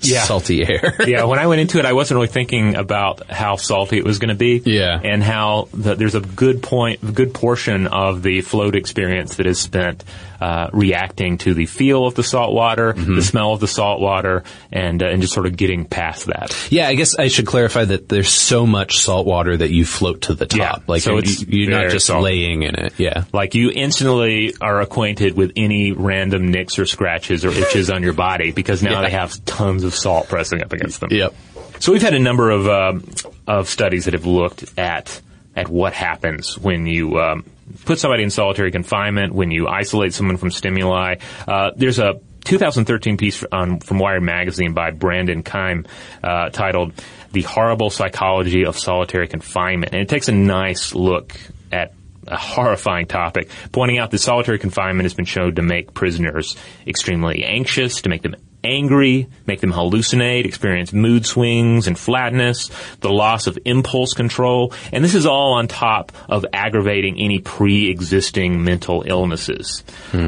[0.00, 0.22] Yeah.
[0.22, 0.96] salty air.
[1.06, 4.18] yeah, when I went into it, I wasn't really thinking about how salty it was
[4.18, 4.62] going to be.
[4.64, 4.98] Yeah.
[5.02, 9.46] and how the, there's a good point, a good portion of the float experience that
[9.46, 10.04] is spent
[10.40, 13.16] uh, reacting to the feel of the salt water, Mm-hmm.
[13.16, 16.56] the smell of the salt water, and uh, and just sort of getting past that.
[16.70, 20.22] Yeah, I guess I should clarify that there's so much salt water that you float
[20.22, 20.58] to the top.
[20.58, 22.22] Yeah, like so you're, you're not just salty.
[22.24, 22.94] laying in it.
[22.98, 23.24] Yeah.
[23.32, 28.12] Like you instantly are acquainted with any random nicks or scratches or itches on your
[28.14, 29.02] body because now Yeah.
[29.02, 31.10] they have tons of salt pressing up against them.
[31.12, 31.34] Yep.
[31.80, 33.04] So we've had a number of um,
[33.46, 35.20] of studies that have looked at
[35.56, 37.44] at what happens when you um,
[37.84, 41.16] put somebody in solitary confinement, when you isolate someone from stimuli.
[41.46, 45.86] Uh, there's a 2013 piece on, from Wired magazine by Brandon Keim
[46.22, 46.92] uh, titled
[47.32, 51.36] "The Horrible Psychology of Solitary Confinement," and it takes a nice look
[51.70, 51.94] at
[52.26, 56.56] a horrifying topic, pointing out that solitary confinement has been shown to make prisoners
[56.86, 63.10] extremely anxious, to make them angry, make them hallucinate, experience mood swings and flatness, the
[63.10, 69.02] loss of impulse control, and this is all on top of aggravating any pre-existing mental
[69.06, 69.84] illnesses.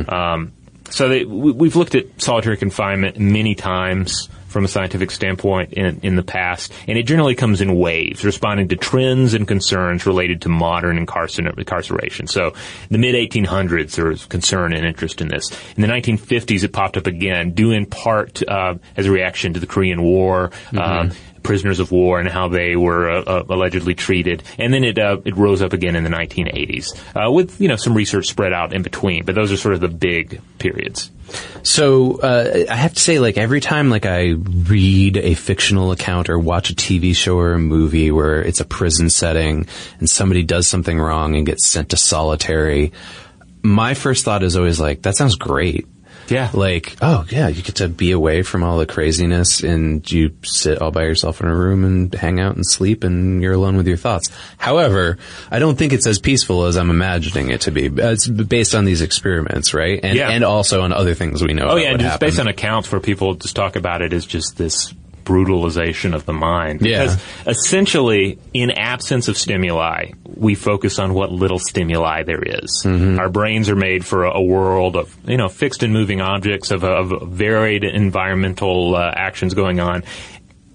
[0.09, 0.53] Um,
[0.91, 5.99] so they, we, we've looked at solitary confinement many times from a scientific standpoint in,
[6.03, 10.43] in the past, and it generally comes in waves, responding to trends and concerns related
[10.43, 12.27] to modern incarcer- incarceration.
[12.27, 12.53] So,
[12.91, 15.51] the mid 1800s, there was concern and interest in this.
[15.77, 19.61] In the 1950s, it popped up again, due in part uh, as a reaction to
[19.61, 20.51] the Korean War.
[20.77, 21.11] Uh,
[21.43, 25.19] prisoners of war and how they were uh, uh, allegedly treated, and then it uh,
[25.25, 28.73] it rose up again in the 1980s uh, with you know some research spread out
[28.73, 29.25] in between.
[29.25, 31.11] But those are sort of the big periods.
[31.63, 36.29] So uh, I have to say, like every time, like I read a fictional account
[36.29, 39.67] or watch a TV show or a movie where it's a prison setting
[39.99, 42.93] and somebody does something wrong and gets sent to solitary,
[43.63, 45.87] my first thought is always like, "That sounds great."
[46.29, 46.51] Yeah.
[46.55, 50.81] Like, oh yeah, you get to be away from all the craziness and you sit
[50.81, 53.87] all by yourself in a room and hang out and sleep and you're alone with
[53.87, 54.31] your thoughts.
[54.59, 55.19] However,
[55.51, 57.89] I don't think it's as peaceful as I'm imagining it to be.
[57.89, 60.01] Uh, It's based on these experiments, right?
[60.03, 60.31] And, Yeah.
[60.31, 61.69] and also on other things we know.
[61.71, 62.21] Oh yeah, just happened.
[62.21, 64.95] based on accounts where people just talk about it as just this
[65.33, 66.83] brutalization of the mind.
[66.83, 67.05] Yeah.
[67.05, 72.83] Because essentially, in absence of stimuli, we focus on what little stimuli there is.
[72.85, 73.19] Mm-hmm.
[73.19, 76.71] Our brains are made for a, a world of, you know, fixed and moving objects,
[76.71, 80.05] of, of varied environmental uh, actions going on.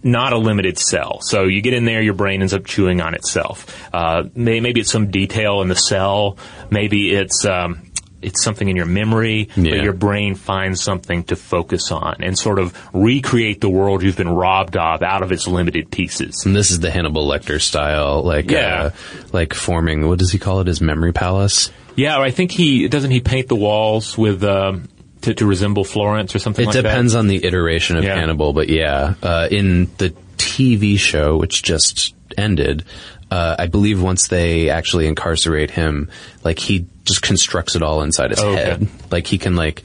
[0.04, 1.20] Not a limited cell.
[1.22, 3.66] So you get in there, your brain ends up chewing on itself.
[3.94, 6.38] Uh, may, maybe it's some detail in the cell.
[6.72, 7.87] Maybe it's, um,
[8.22, 9.72] it's something in your memory, Yeah.
[9.76, 14.18] but your brain finds something to focus on and sort of recreate the world you've
[14.18, 16.44] been robbed of out of its limited pieces.
[16.46, 18.84] And this is the Hannibal Lecter style, like, Yeah.
[18.86, 18.90] uh,
[19.34, 21.70] like forming, what does he call it, his memory palace?
[21.96, 24.88] Yeah, I think he doesn't he paint the walls with um,
[25.22, 28.16] to, to resemble Florence or something It like depends on the iteration of Yeah.
[28.16, 32.84] Hannibal, but yeah, uh, in the TV show, which just ended,
[33.32, 36.10] uh, I believe once they actually incarcerate him,
[36.44, 38.64] like he just constructs it all inside his Oh, okay.
[38.64, 38.88] head.
[39.12, 39.84] Like he can like,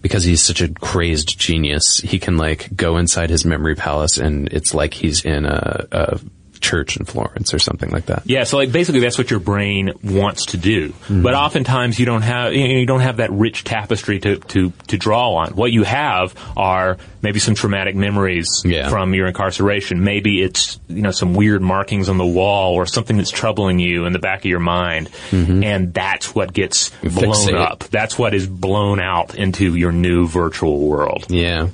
[0.00, 4.48] because he's such a crazed genius, he can like go inside his memory palace and
[4.52, 6.20] it's like he's in a, a
[6.62, 8.22] church in Florence or something like that.
[8.24, 10.90] Yeah, so like basically that's what your brain wants to do.
[10.90, 11.22] Mm-hmm.
[11.22, 14.70] But oftentimes you don't have you, know, you don't have that rich tapestry to, to,
[14.88, 15.50] to draw on.
[15.54, 18.88] What you have are maybe some traumatic memories Yeah.
[18.88, 20.02] from your incarceration.
[20.04, 24.04] Maybe it's you know some weird markings on the wall or something that's troubling you
[24.06, 27.54] in the back of your mind, and that's what gets blown Fixate.
[27.60, 27.80] up.
[27.84, 31.26] That's what is blown out into your new virtual world.
[31.28, 31.68] Yeah.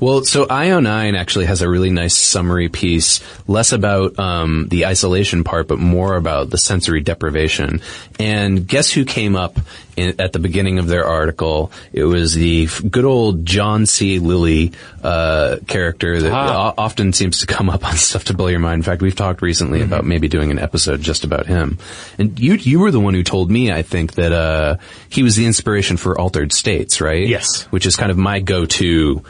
[0.00, 4.31] Well, so IO9 actually has a really nice summary piece, less about um,
[4.68, 7.80] the isolation part, but more about the sensory deprivation.
[8.18, 9.58] And guess who came up
[9.96, 11.70] in, at the beginning of their article?
[11.92, 14.18] It was the f- good old John C.
[14.18, 14.72] Lilly
[15.02, 16.70] uh, character that Ah.
[16.70, 18.80] o- often seems to come up on stuff to blow your mind.
[18.80, 19.92] In fact, we've talked recently Mm-hmm.
[19.92, 21.78] about maybe doing an episode just about him.
[22.18, 24.76] And you you were the one who told me, I think, that uh,
[25.08, 27.26] he was the inspiration for Altered States, right?
[27.26, 27.64] Yes.
[27.70, 29.22] which is kind of my go-to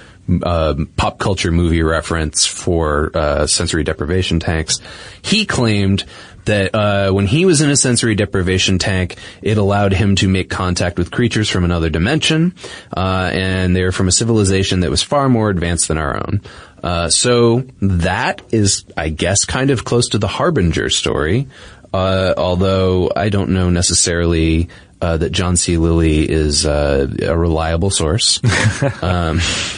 [0.45, 4.81] um, pop culture movie reference for uh, sensory deprivation tanks.
[5.23, 6.05] He claimed
[6.45, 10.51] that uh, when he was in a sensory deprivation tank, it allowed him to make
[10.51, 12.55] contact with creatures from another dimension,
[12.97, 16.41] uh, and they're from a civilization that was far more advanced than our own.
[16.83, 21.47] Uh, so that is, I guess, kind of close to the Harbinger story.
[21.95, 24.69] Uh, although I don't know necessarily
[25.03, 25.77] uh, that John C.
[25.77, 28.41] Lilly is uh, a reliable source.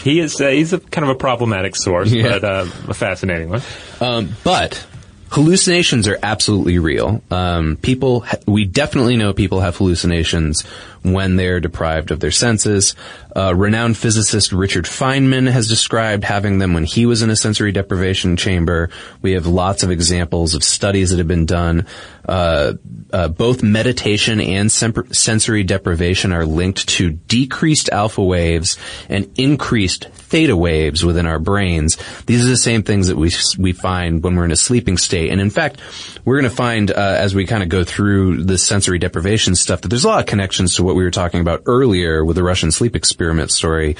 [0.05, 2.39] He is uh, he's a kind of a problematic source, Yeah.
[2.39, 3.63] but uh, a fascinating one.
[4.01, 4.87] Um, but
[5.35, 7.21] hallucinations are absolutely real.
[7.29, 10.63] Um, people, we definitely know people have hallucinations
[11.03, 12.95] when they're deprived of their senses.
[13.35, 17.73] Uh, renowned physicist Richard Feynman has described having them when he was in a sensory
[17.73, 18.91] deprivation chamber.
[19.23, 21.87] We have lots of examples of studies that have been done.
[22.27, 22.75] Uh,
[23.13, 28.79] uh, both meditation and sem- sensory deprivation are linked to decreased alpha waves
[29.09, 31.97] and increased theta waves within our brains.
[32.27, 35.31] These are the same things that we we find when we're in a sleeping state.
[35.31, 35.81] And in fact,
[36.25, 39.83] we're going to find uh, as we kind of go through the sensory deprivation stuff
[39.83, 42.43] that there's a lot of connections to what we were talking about earlier with the
[42.43, 43.95] Russian sleep experiment story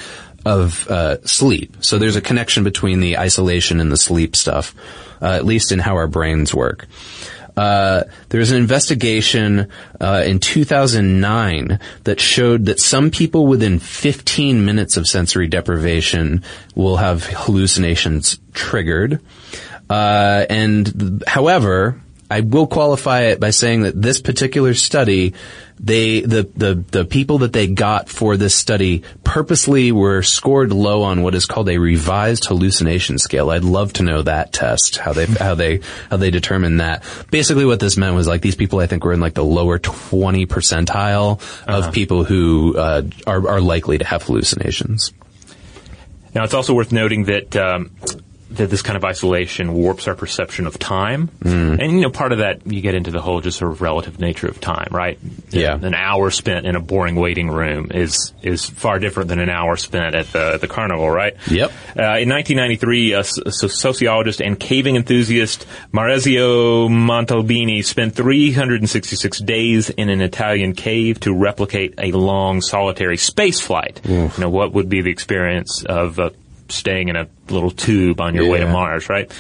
[0.45, 1.77] of uh, sleep.
[1.83, 4.75] So there's a connection between the isolation and the sleep stuff,
[5.23, 6.89] uh, at least in how our brains work.
[7.57, 9.69] Uh, there's an investigation
[10.01, 16.43] uh, in 2009 that showed that some people within 15 minutes of sensory deprivation
[16.75, 19.21] will have hallucinations triggered.
[19.89, 22.01] Uh, and however,
[22.31, 25.35] I will qualify it by saying that this particular study,
[25.85, 31.03] they the, the the people that they got for this study purposely were scored low
[31.03, 33.51] on what is called a revised hallucination scale.
[33.51, 35.81] I'd love to know that test how they how they
[36.11, 37.05] how they determined that.
[37.31, 39.79] Basically, what this meant was like these people I think were in like the lower
[39.79, 45.13] twenty percentile of people who uh, are are likely to have hallucinations.
[46.35, 47.93] Now, it's also worth noting that um,
[48.57, 51.81] that this kind of isolation warps our perception of time, Mm.
[51.83, 54.21] and you know, part of that you get into the whole just sort of relative
[54.21, 55.19] nature of time, right?
[55.51, 55.75] Yeah.
[55.81, 59.77] an hour spent in a boring waiting room is is far different than an hour
[59.77, 61.35] spent at the at the carnival, right?
[61.51, 61.71] Yep.
[61.99, 70.21] Uh, in 1993, a, sociologist and caving enthusiast Maurizio Montalbini spent 366 days in an
[70.21, 74.01] Italian cave to replicate a long solitary space flight.
[74.05, 76.31] You know, what would be the experience of uh,
[76.69, 79.31] staying in a little tube on your way to Mars, right?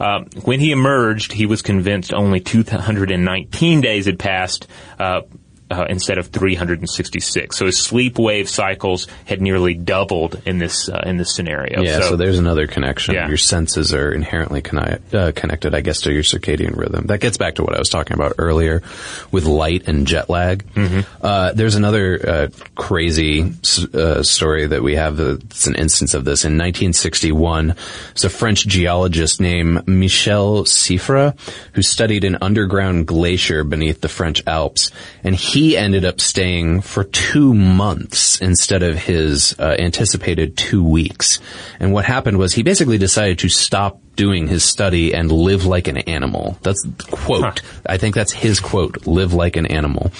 [0.00, 4.68] Um, when he emerged, he was convinced only 219 days had passed.
[4.98, 5.22] Uh,
[5.70, 11.02] uh, instead of 366, so his sleep wave cycles had nearly doubled in this uh,
[11.04, 11.82] in this scenario.
[11.82, 13.14] Yeah, so, there's another connection.
[13.14, 13.28] Yeah.
[13.28, 17.06] Your senses are inherently conni- uh, connected, I guess, to your circadian rhythm.
[17.06, 18.82] That gets back to what I was talking about earlier
[19.30, 20.64] with light and jet lag.
[21.20, 23.52] Uh, there's another uh, crazy
[23.92, 25.20] uh, story that we have.
[25.20, 27.74] It's an instance of this in 1961.
[28.12, 31.38] It's a French geologist named Michel Siffre
[31.72, 34.90] who studied an underground glacier beneath the French Alps,
[35.24, 41.40] and he ended up staying for two months instead of his uh, anticipated two weeks.
[41.80, 45.86] And what happened was he basically decided to stop doing his study and live like
[45.86, 46.58] an animal.
[46.62, 47.62] That's quote.
[47.86, 50.10] I think that's his quote, live like an animal.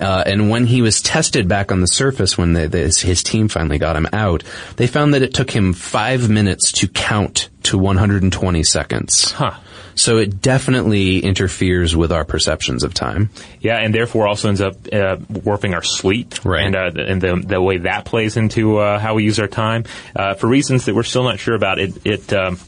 [0.00, 3.78] Uh, and when he was tested back on the surface, when they, his team finally
[3.78, 4.42] got him out,
[4.76, 9.30] they found that it took him five minutes to count to 120 seconds.
[9.32, 9.52] Huh.
[9.96, 13.30] So it definitely interferes with our perceptions of time.
[13.60, 16.64] Yeah, and therefore also ends up uh, warping our sleep, Right.
[16.66, 19.48] And uh, the- and the the way that plays into uh, how we use our
[19.48, 19.84] time
[20.14, 21.78] uh, for reasons that we're still not sure about.
[21.78, 22.32] It it.
[22.32, 22.58] Um,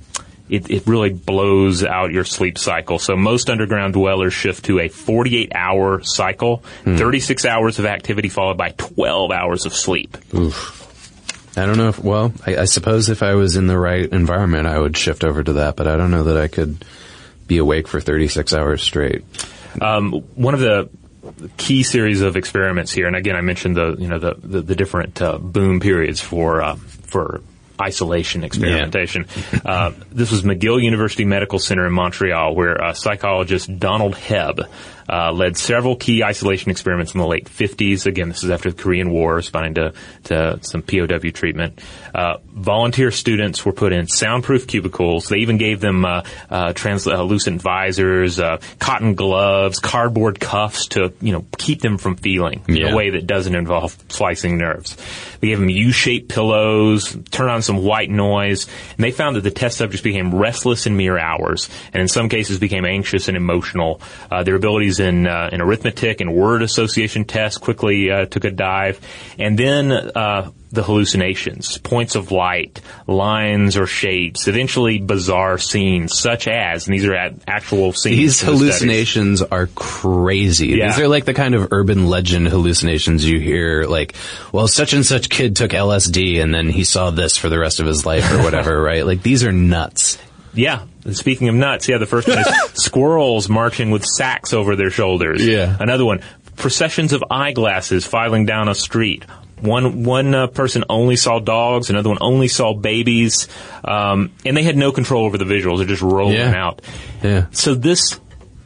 [0.50, 2.98] it, it really blows out your sleep cycle.
[2.98, 8.56] So most underground dwellers shift to a 48 hour cycle, 36 hours of activity followed
[8.56, 10.16] by 12 hours of sleep.
[10.32, 14.66] I don't know if, well, I, I suppose if I was in the right environment,
[14.66, 16.82] I would shift over to that, but I don't know that I could
[17.48, 19.24] be awake for 36 hours straight.
[19.80, 20.88] Um, one of the
[21.56, 24.76] key series of experiments here, and again, I mentioned the you know the the, the
[24.76, 27.40] different uh, boom periods for uh, for
[27.80, 29.26] isolation experimentation.
[29.64, 34.68] Uh, this was McGill University Medical Center in Montreal, where uh, psychologist Donald Hebb
[35.08, 38.06] uh, led several key isolation experiments in the late 50s.
[38.06, 39.92] Again, this is after the Korean War, responding to,
[40.24, 41.80] to some POW treatment.
[42.14, 45.28] Uh, volunteer students were put in soundproof cubicles.
[45.28, 51.32] They even gave them uh, uh, translucent visors, uh, cotton gloves, cardboard cuffs to you
[51.32, 54.96] know keep them from feeling in a way that doesn't involve slicing nerves.
[55.40, 59.50] They gave them U-shaped pillows, turn on some white noise, and they found that the
[59.50, 64.00] test subjects became restless in mere hours, and in some cases became anxious and emotional.
[64.30, 68.50] Uh, their abilities in uh, in arithmetic and word association tests quickly uh, took a
[68.50, 69.00] dive,
[69.38, 69.92] and then.
[69.92, 76.94] Uh, the hallucinations, points of light, lines or shapes, eventually bizarre scenes such as, and
[76.94, 78.16] these are at actual scenes.
[78.16, 78.60] These the studies.
[78.60, 80.68] hallucinations are crazy.
[80.68, 80.88] Yeah.
[80.88, 84.14] These are like the kind of urban legend hallucinations you hear, like,
[84.52, 87.80] well, such and such kid took LSD and then he saw this for the rest
[87.80, 89.06] of his life or whatever, right?
[89.06, 90.18] Like, these are nuts.
[90.54, 90.84] Yeah.
[91.04, 94.90] And Speaking of nuts, yeah, the first one is squirrels marching with sacks over their
[94.90, 95.44] shoulders.
[95.46, 95.76] Yeah.
[95.78, 96.20] Another one,
[96.56, 99.24] processions of eyeglasses filing down a street.
[99.60, 103.48] One one uh, person only saw dogs, another one only saw babies,
[103.84, 105.78] um, and they had no control over the visuals.
[105.78, 106.54] They're just rolling Yeah.
[106.54, 106.82] out.
[107.24, 107.46] Yeah.
[107.50, 108.20] So this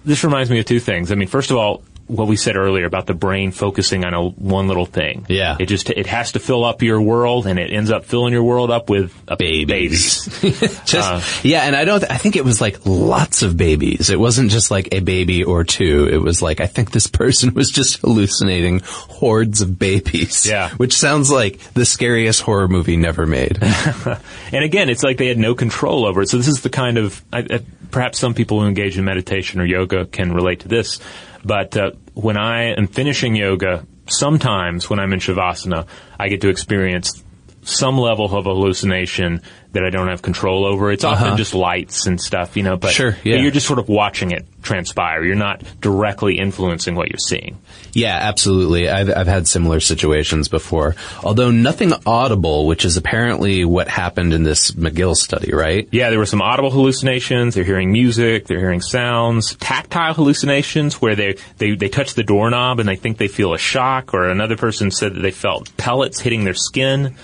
[0.04, 1.10] this reminds me of two things.
[1.10, 4.22] I mean, first of all, what we said earlier about the brain focusing on a,
[4.28, 5.26] one little thing.
[5.28, 5.56] Yeah.
[5.58, 8.42] It just it has to fill up your world, and it ends up filling your
[8.44, 10.28] world up with uh, Babies.
[10.28, 10.80] babies.
[10.84, 12.04] Just yeah, and I don't.
[12.10, 14.10] I think it was like lots of babies.
[14.10, 16.08] It wasn't just like a baby or two.
[16.10, 20.46] It was like I think this person was just hallucinating hordes of babies.
[20.46, 20.70] Yeah.
[20.76, 23.58] which sounds like the scariest horror movie never made.
[24.52, 26.28] And again, it's like they had no control over it.
[26.28, 27.60] So this is the kind of I, I,
[27.90, 31.00] perhaps some people who engage in meditation or yoga can relate to this.
[31.42, 35.86] But uh, when I am finishing yoga, sometimes when I'm in shavasana,
[36.18, 37.22] I get to experience
[37.62, 39.42] some level of hallucination
[39.72, 40.90] that I don't have control over.
[40.92, 41.36] It's often Uh-huh.
[41.36, 42.76] just lights and stuff, you know.
[42.76, 43.36] But, Sure, yeah.
[43.36, 45.24] you're just sort of watching it transpire.
[45.24, 47.58] You're not directly influencing what you're seeing.
[47.94, 48.88] Yeah, absolutely.
[48.88, 50.94] I've, I've had similar situations before.
[51.24, 55.88] Although nothing audible, which is apparently what happened in this McGill study, right?
[55.90, 57.54] Yeah, there were some audible hallucinations.
[57.54, 58.46] They're hearing music.
[58.46, 59.56] They're hearing sounds.
[59.56, 63.58] Tactile hallucinations where they, they, they touch the doorknob and they think they feel a
[63.58, 64.14] shock.
[64.14, 67.14] Or another person said that they felt pellets hitting their skin.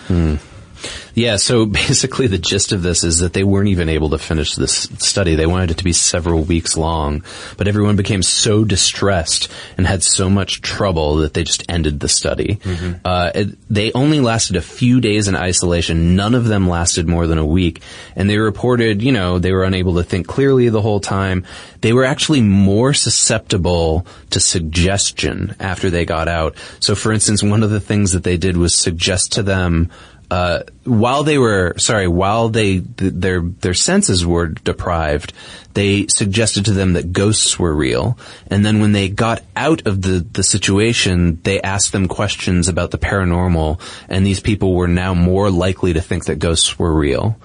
[1.15, 4.55] Yeah, so basically the gist of this is that they weren't even able to finish
[4.55, 5.35] this study.
[5.35, 7.23] They wanted it to be several weeks long,
[7.57, 12.09] but everyone became so distressed and had so much trouble that they just ended the
[12.09, 12.59] study.
[13.05, 16.17] Uh, it, they only lasted a few days in isolation.
[16.17, 17.83] None of them lasted more than a week.
[18.17, 21.45] And they reported, you know, they were unable to think clearly the whole time.
[21.81, 26.57] They were actually more susceptible to suggestion after they got out.
[26.81, 29.91] So for instance, one of the things that they did was suggest to them
[30.31, 35.33] uh, while they were sorry, while they th- their their senses were deprived,
[35.73, 38.19] they suggested to them that ghosts were real,
[38.49, 42.91] and then when they got out of the the situation, they asked them questions about
[42.91, 47.39] the paranormal, and these people were now more likely to think that ghosts were real,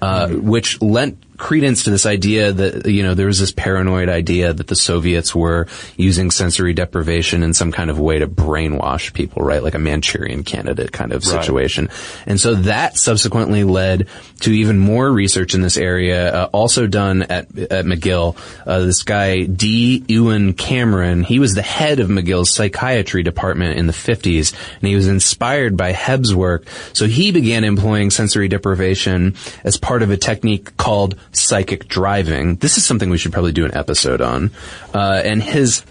[0.00, 4.52] uh, which lent credence to this idea that you know there was this paranoid idea
[4.52, 9.42] that the Soviets were using sensory deprivation in some kind of way to brainwash people,
[9.42, 9.62] right?
[9.62, 11.42] Like a Manchurian candidate kind of Right.
[11.42, 11.88] situation.
[12.26, 14.06] And so that subsequently led
[14.40, 18.36] to even more research in this area, uh, also done at at McGill.
[18.66, 20.04] Uh, this guy D.
[20.08, 24.94] Ewen Cameron, he was the head of McGill's psychiatry department in the 50s, and he
[24.94, 26.66] was inspired by Hebb's work.
[26.92, 29.34] So he began employing sensory deprivation
[29.64, 32.56] as part of a technique called psychic driving.
[32.56, 34.50] This is something we should probably do an episode on.
[34.94, 35.84] Uh, and his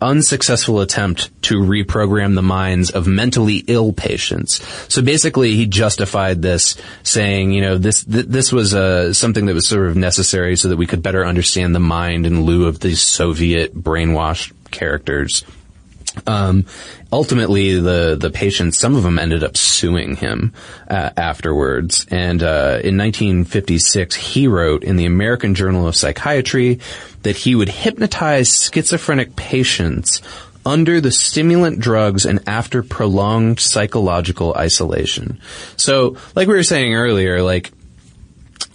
[0.00, 4.62] unsuccessful attempt to reprogram the minds of mentally ill patients.
[4.92, 9.54] So basically, he justified this, saying, you know, this th- this was uh, something that
[9.54, 12.80] was sort of necessary so that we could better understand the mind in lieu of
[12.80, 15.44] these Soviet brainwashed characters.
[16.26, 16.66] Um,
[17.12, 20.52] ultimately, the the patients, some of them ended up suing him
[20.88, 22.06] uh, afterwards.
[22.10, 26.80] And uh, in 1956, he wrote in the American Journal of Psychiatry
[27.22, 30.22] that he would hypnotize schizophrenic patients
[30.66, 35.38] under the stimulant drugs and after prolonged psychological isolation.
[35.76, 37.72] So, like we were saying earlier, like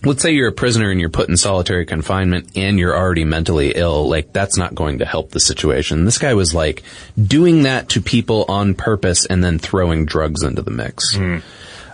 [0.03, 3.73] let's say you're a prisoner and you're put in solitary confinement and you're already mentally
[3.76, 6.05] ill, like that's not going to help the situation.
[6.05, 6.84] This guy was like
[7.21, 11.15] doing that to people on purpose and then throwing drugs into the mix.
[11.15, 11.39] Hmm.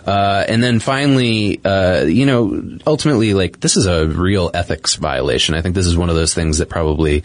[0.06, 5.56] Uh, and then finally, uh, you know, ultimately, like this is a real ethics violation.
[5.56, 7.24] I think this is one of those things that probably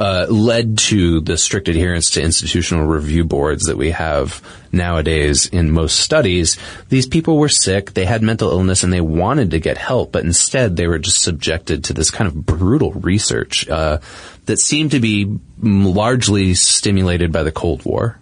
[0.00, 4.42] uh, led to the strict adherence to institutional review boards that we have
[4.72, 6.58] nowadays in most studies.
[6.88, 10.24] These people were sick, they had mental illness, and they wanted to get help, but
[10.24, 13.98] instead they were just subjected to this kind of brutal research uh,
[14.46, 18.18] that seemed to be largely stimulated by the Cold War.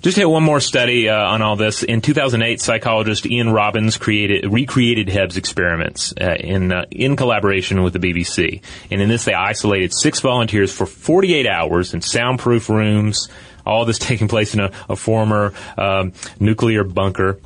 [0.00, 1.82] Just hit one more study uh, on all this.
[1.82, 7.92] In 2008, psychologist Ian Robbins created recreated Hebb's experiments uh, in uh, in collaboration with
[7.92, 8.62] the BBC.
[8.90, 13.28] And in this, they isolated six volunteers for 48 hours in soundproof rooms.
[13.66, 17.38] All this taking place in a, a former um, nuclear bunker.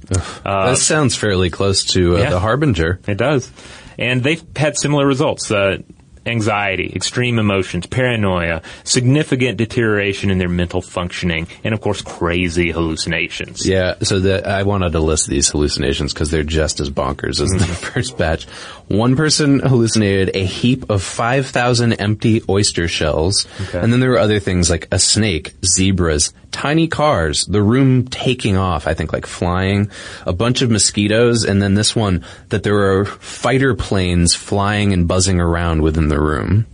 [0.44, 2.30] Uh, that sounds fairly close to uh, yeah.
[2.30, 3.00] the Harbinger.
[3.08, 3.50] it does.
[3.98, 5.50] And they've had similar results.
[5.50, 5.78] Uh,
[6.26, 13.66] anxiety, extreme emotions, paranoia, significant deterioration in their mental functioning, and of course, crazy hallucinations.
[13.66, 17.50] Yeah, so the, I wanted to list these hallucinations because they're just as bonkers as
[17.50, 17.58] the
[17.92, 18.46] first batch.
[18.88, 23.46] One person hallucinated a heap of 5,000 empty oyster shells.
[23.62, 23.80] Okay.
[23.80, 28.56] And then there were other things like a snake, zebras, tiny cars, the room taking
[28.56, 29.90] off, I think like flying,
[30.26, 35.08] a bunch of mosquitoes, and then this one that there were fighter planes flying and
[35.08, 36.66] buzzing around within the room.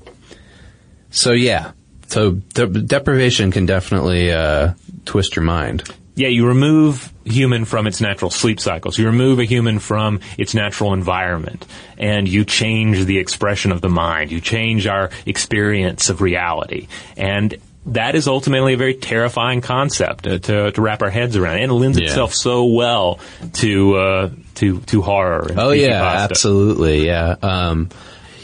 [1.10, 1.72] So yeah,
[2.08, 4.74] So de- deprivation can definitely uh,
[5.04, 5.84] twist your mind.
[6.16, 8.98] Yeah, you remove human from its natural sleep cycles.
[8.98, 11.64] You remove a human from its natural environment
[11.98, 14.30] and you change the expression of the mind.
[14.32, 16.88] You change our experience of reality.
[17.16, 17.56] And
[17.86, 21.70] that is ultimately a very terrifying concept uh, to, to wrap our heads around, and
[21.70, 22.06] it lends Yeah.
[22.08, 23.18] itself so well
[23.54, 25.46] to uh, to to horror.
[25.56, 27.06] Oh yeah, absolutely.
[27.06, 27.36] Yeah.
[27.40, 27.88] Um,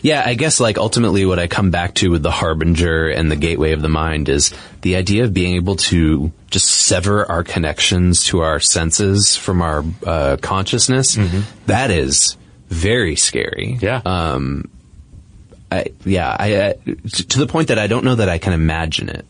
[0.03, 3.37] yeah, I guess like ultimately what I come back to with the harbinger and the
[3.37, 4.53] gateway of the mind is
[4.83, 9.85] the idea of being able to just sever our connections to our senses from our
[10.05, 11.19] uh, consciousness.
[11.67, 12.37] That is
[12.69, 13.79] very scary.
[13.81, 14.01] Yeah.
[14.05, 14.71] Um,
[15.71, 16.73] I, yeah, I, uh,
[17.29, 19.27] to the point that I don't know that I can imagine it.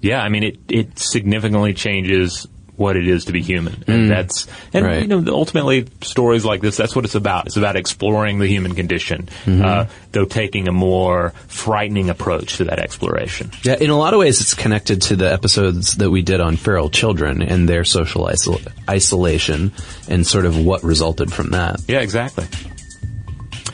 [0.00, 4.48] Yeah, I mean it it significantly changes what it is to be human, and that's
[4.72, 4.88] and Mm.
[4.88, 5.02] Right.
[5.02, 6.76] you know ultimately stories like this.
[6.76, 7.46] That's what it's about.
[7.46, 9.64] It's about exploring the human condition, Mm-hmm.
[9.64, 13.50] uh, though taking a more frightening approach to that exploration.
[13.62, 16.56] Yeah, in a lot of ways, it's connected to the episodes that we did on
[16.56, 19.72] feral children and their social isol- isolation
[20.08, 21.80] and sort of what resulted from that.
[21.86, 22.46] Yeah, exactly.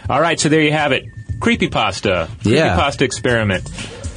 [0.09, 1.07] All right, so there you have it.
[1.39, 2.29] Creepypasta.
[2.43, 2.77] Yeah.
[2.77, 3.67] Creepypasta experiment.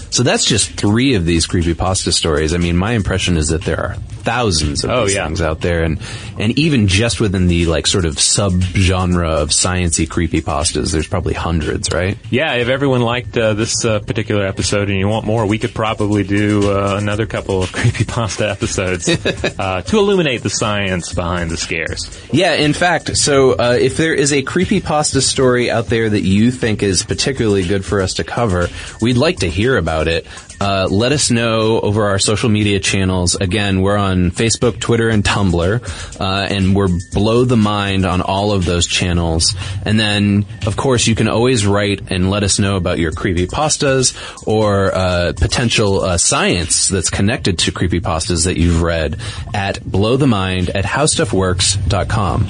[0.10, 2.54] So that's just three of these creepypasta stories.
[2.54, 5.26] I mean, my impression is that there are thousands of Oh, these yeah.
[5.28, 6.00] things out there, and
[6.40, 11.34] and even just within the like sort of subgenre of sciency creepy pastas, there's probably
[11.34, 12.18] hundreds, right?
[12.30, 15.74] Yeah, if everyone liked uh, this uh, particular episode and you want more, we could
[15.74, 19.10] probably do uh, another couple of creepy pasta episodes
[19.60, 22.10] uh, to illuminate the science behind the scares.
[22.32, 26.22] Yeah, in fact, so uh, if there is a creepy pasta story out there that
[26.22, 28.70] you think is particularly good for us to cover,
[29.02, 30.26] we'd like to hear about it.
[30.60, 33.36] Uh, let us know over our social media channels.
[33.36, 38.52] Again, we're on Facebook, Twitter, and Tumblr, uh, and we're Blow the Mind on all
[38.52, 39.56] of those channels.
[39.86, 43.48] And then, of course, you can always write and let us know about your creepy
[43.48, 44.16] pastas
[44.48, 49.20] or uh, potential uh, science that's connected to creepy pastas that you've read
[49.54, 52.48] at blowthemind at howstuffworks.com.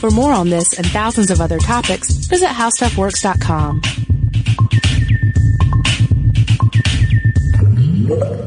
[0.00, 3.80] For more on this and thousands of other topics, visit howstuffworks.com.
[8.08, 8.45] Thank you.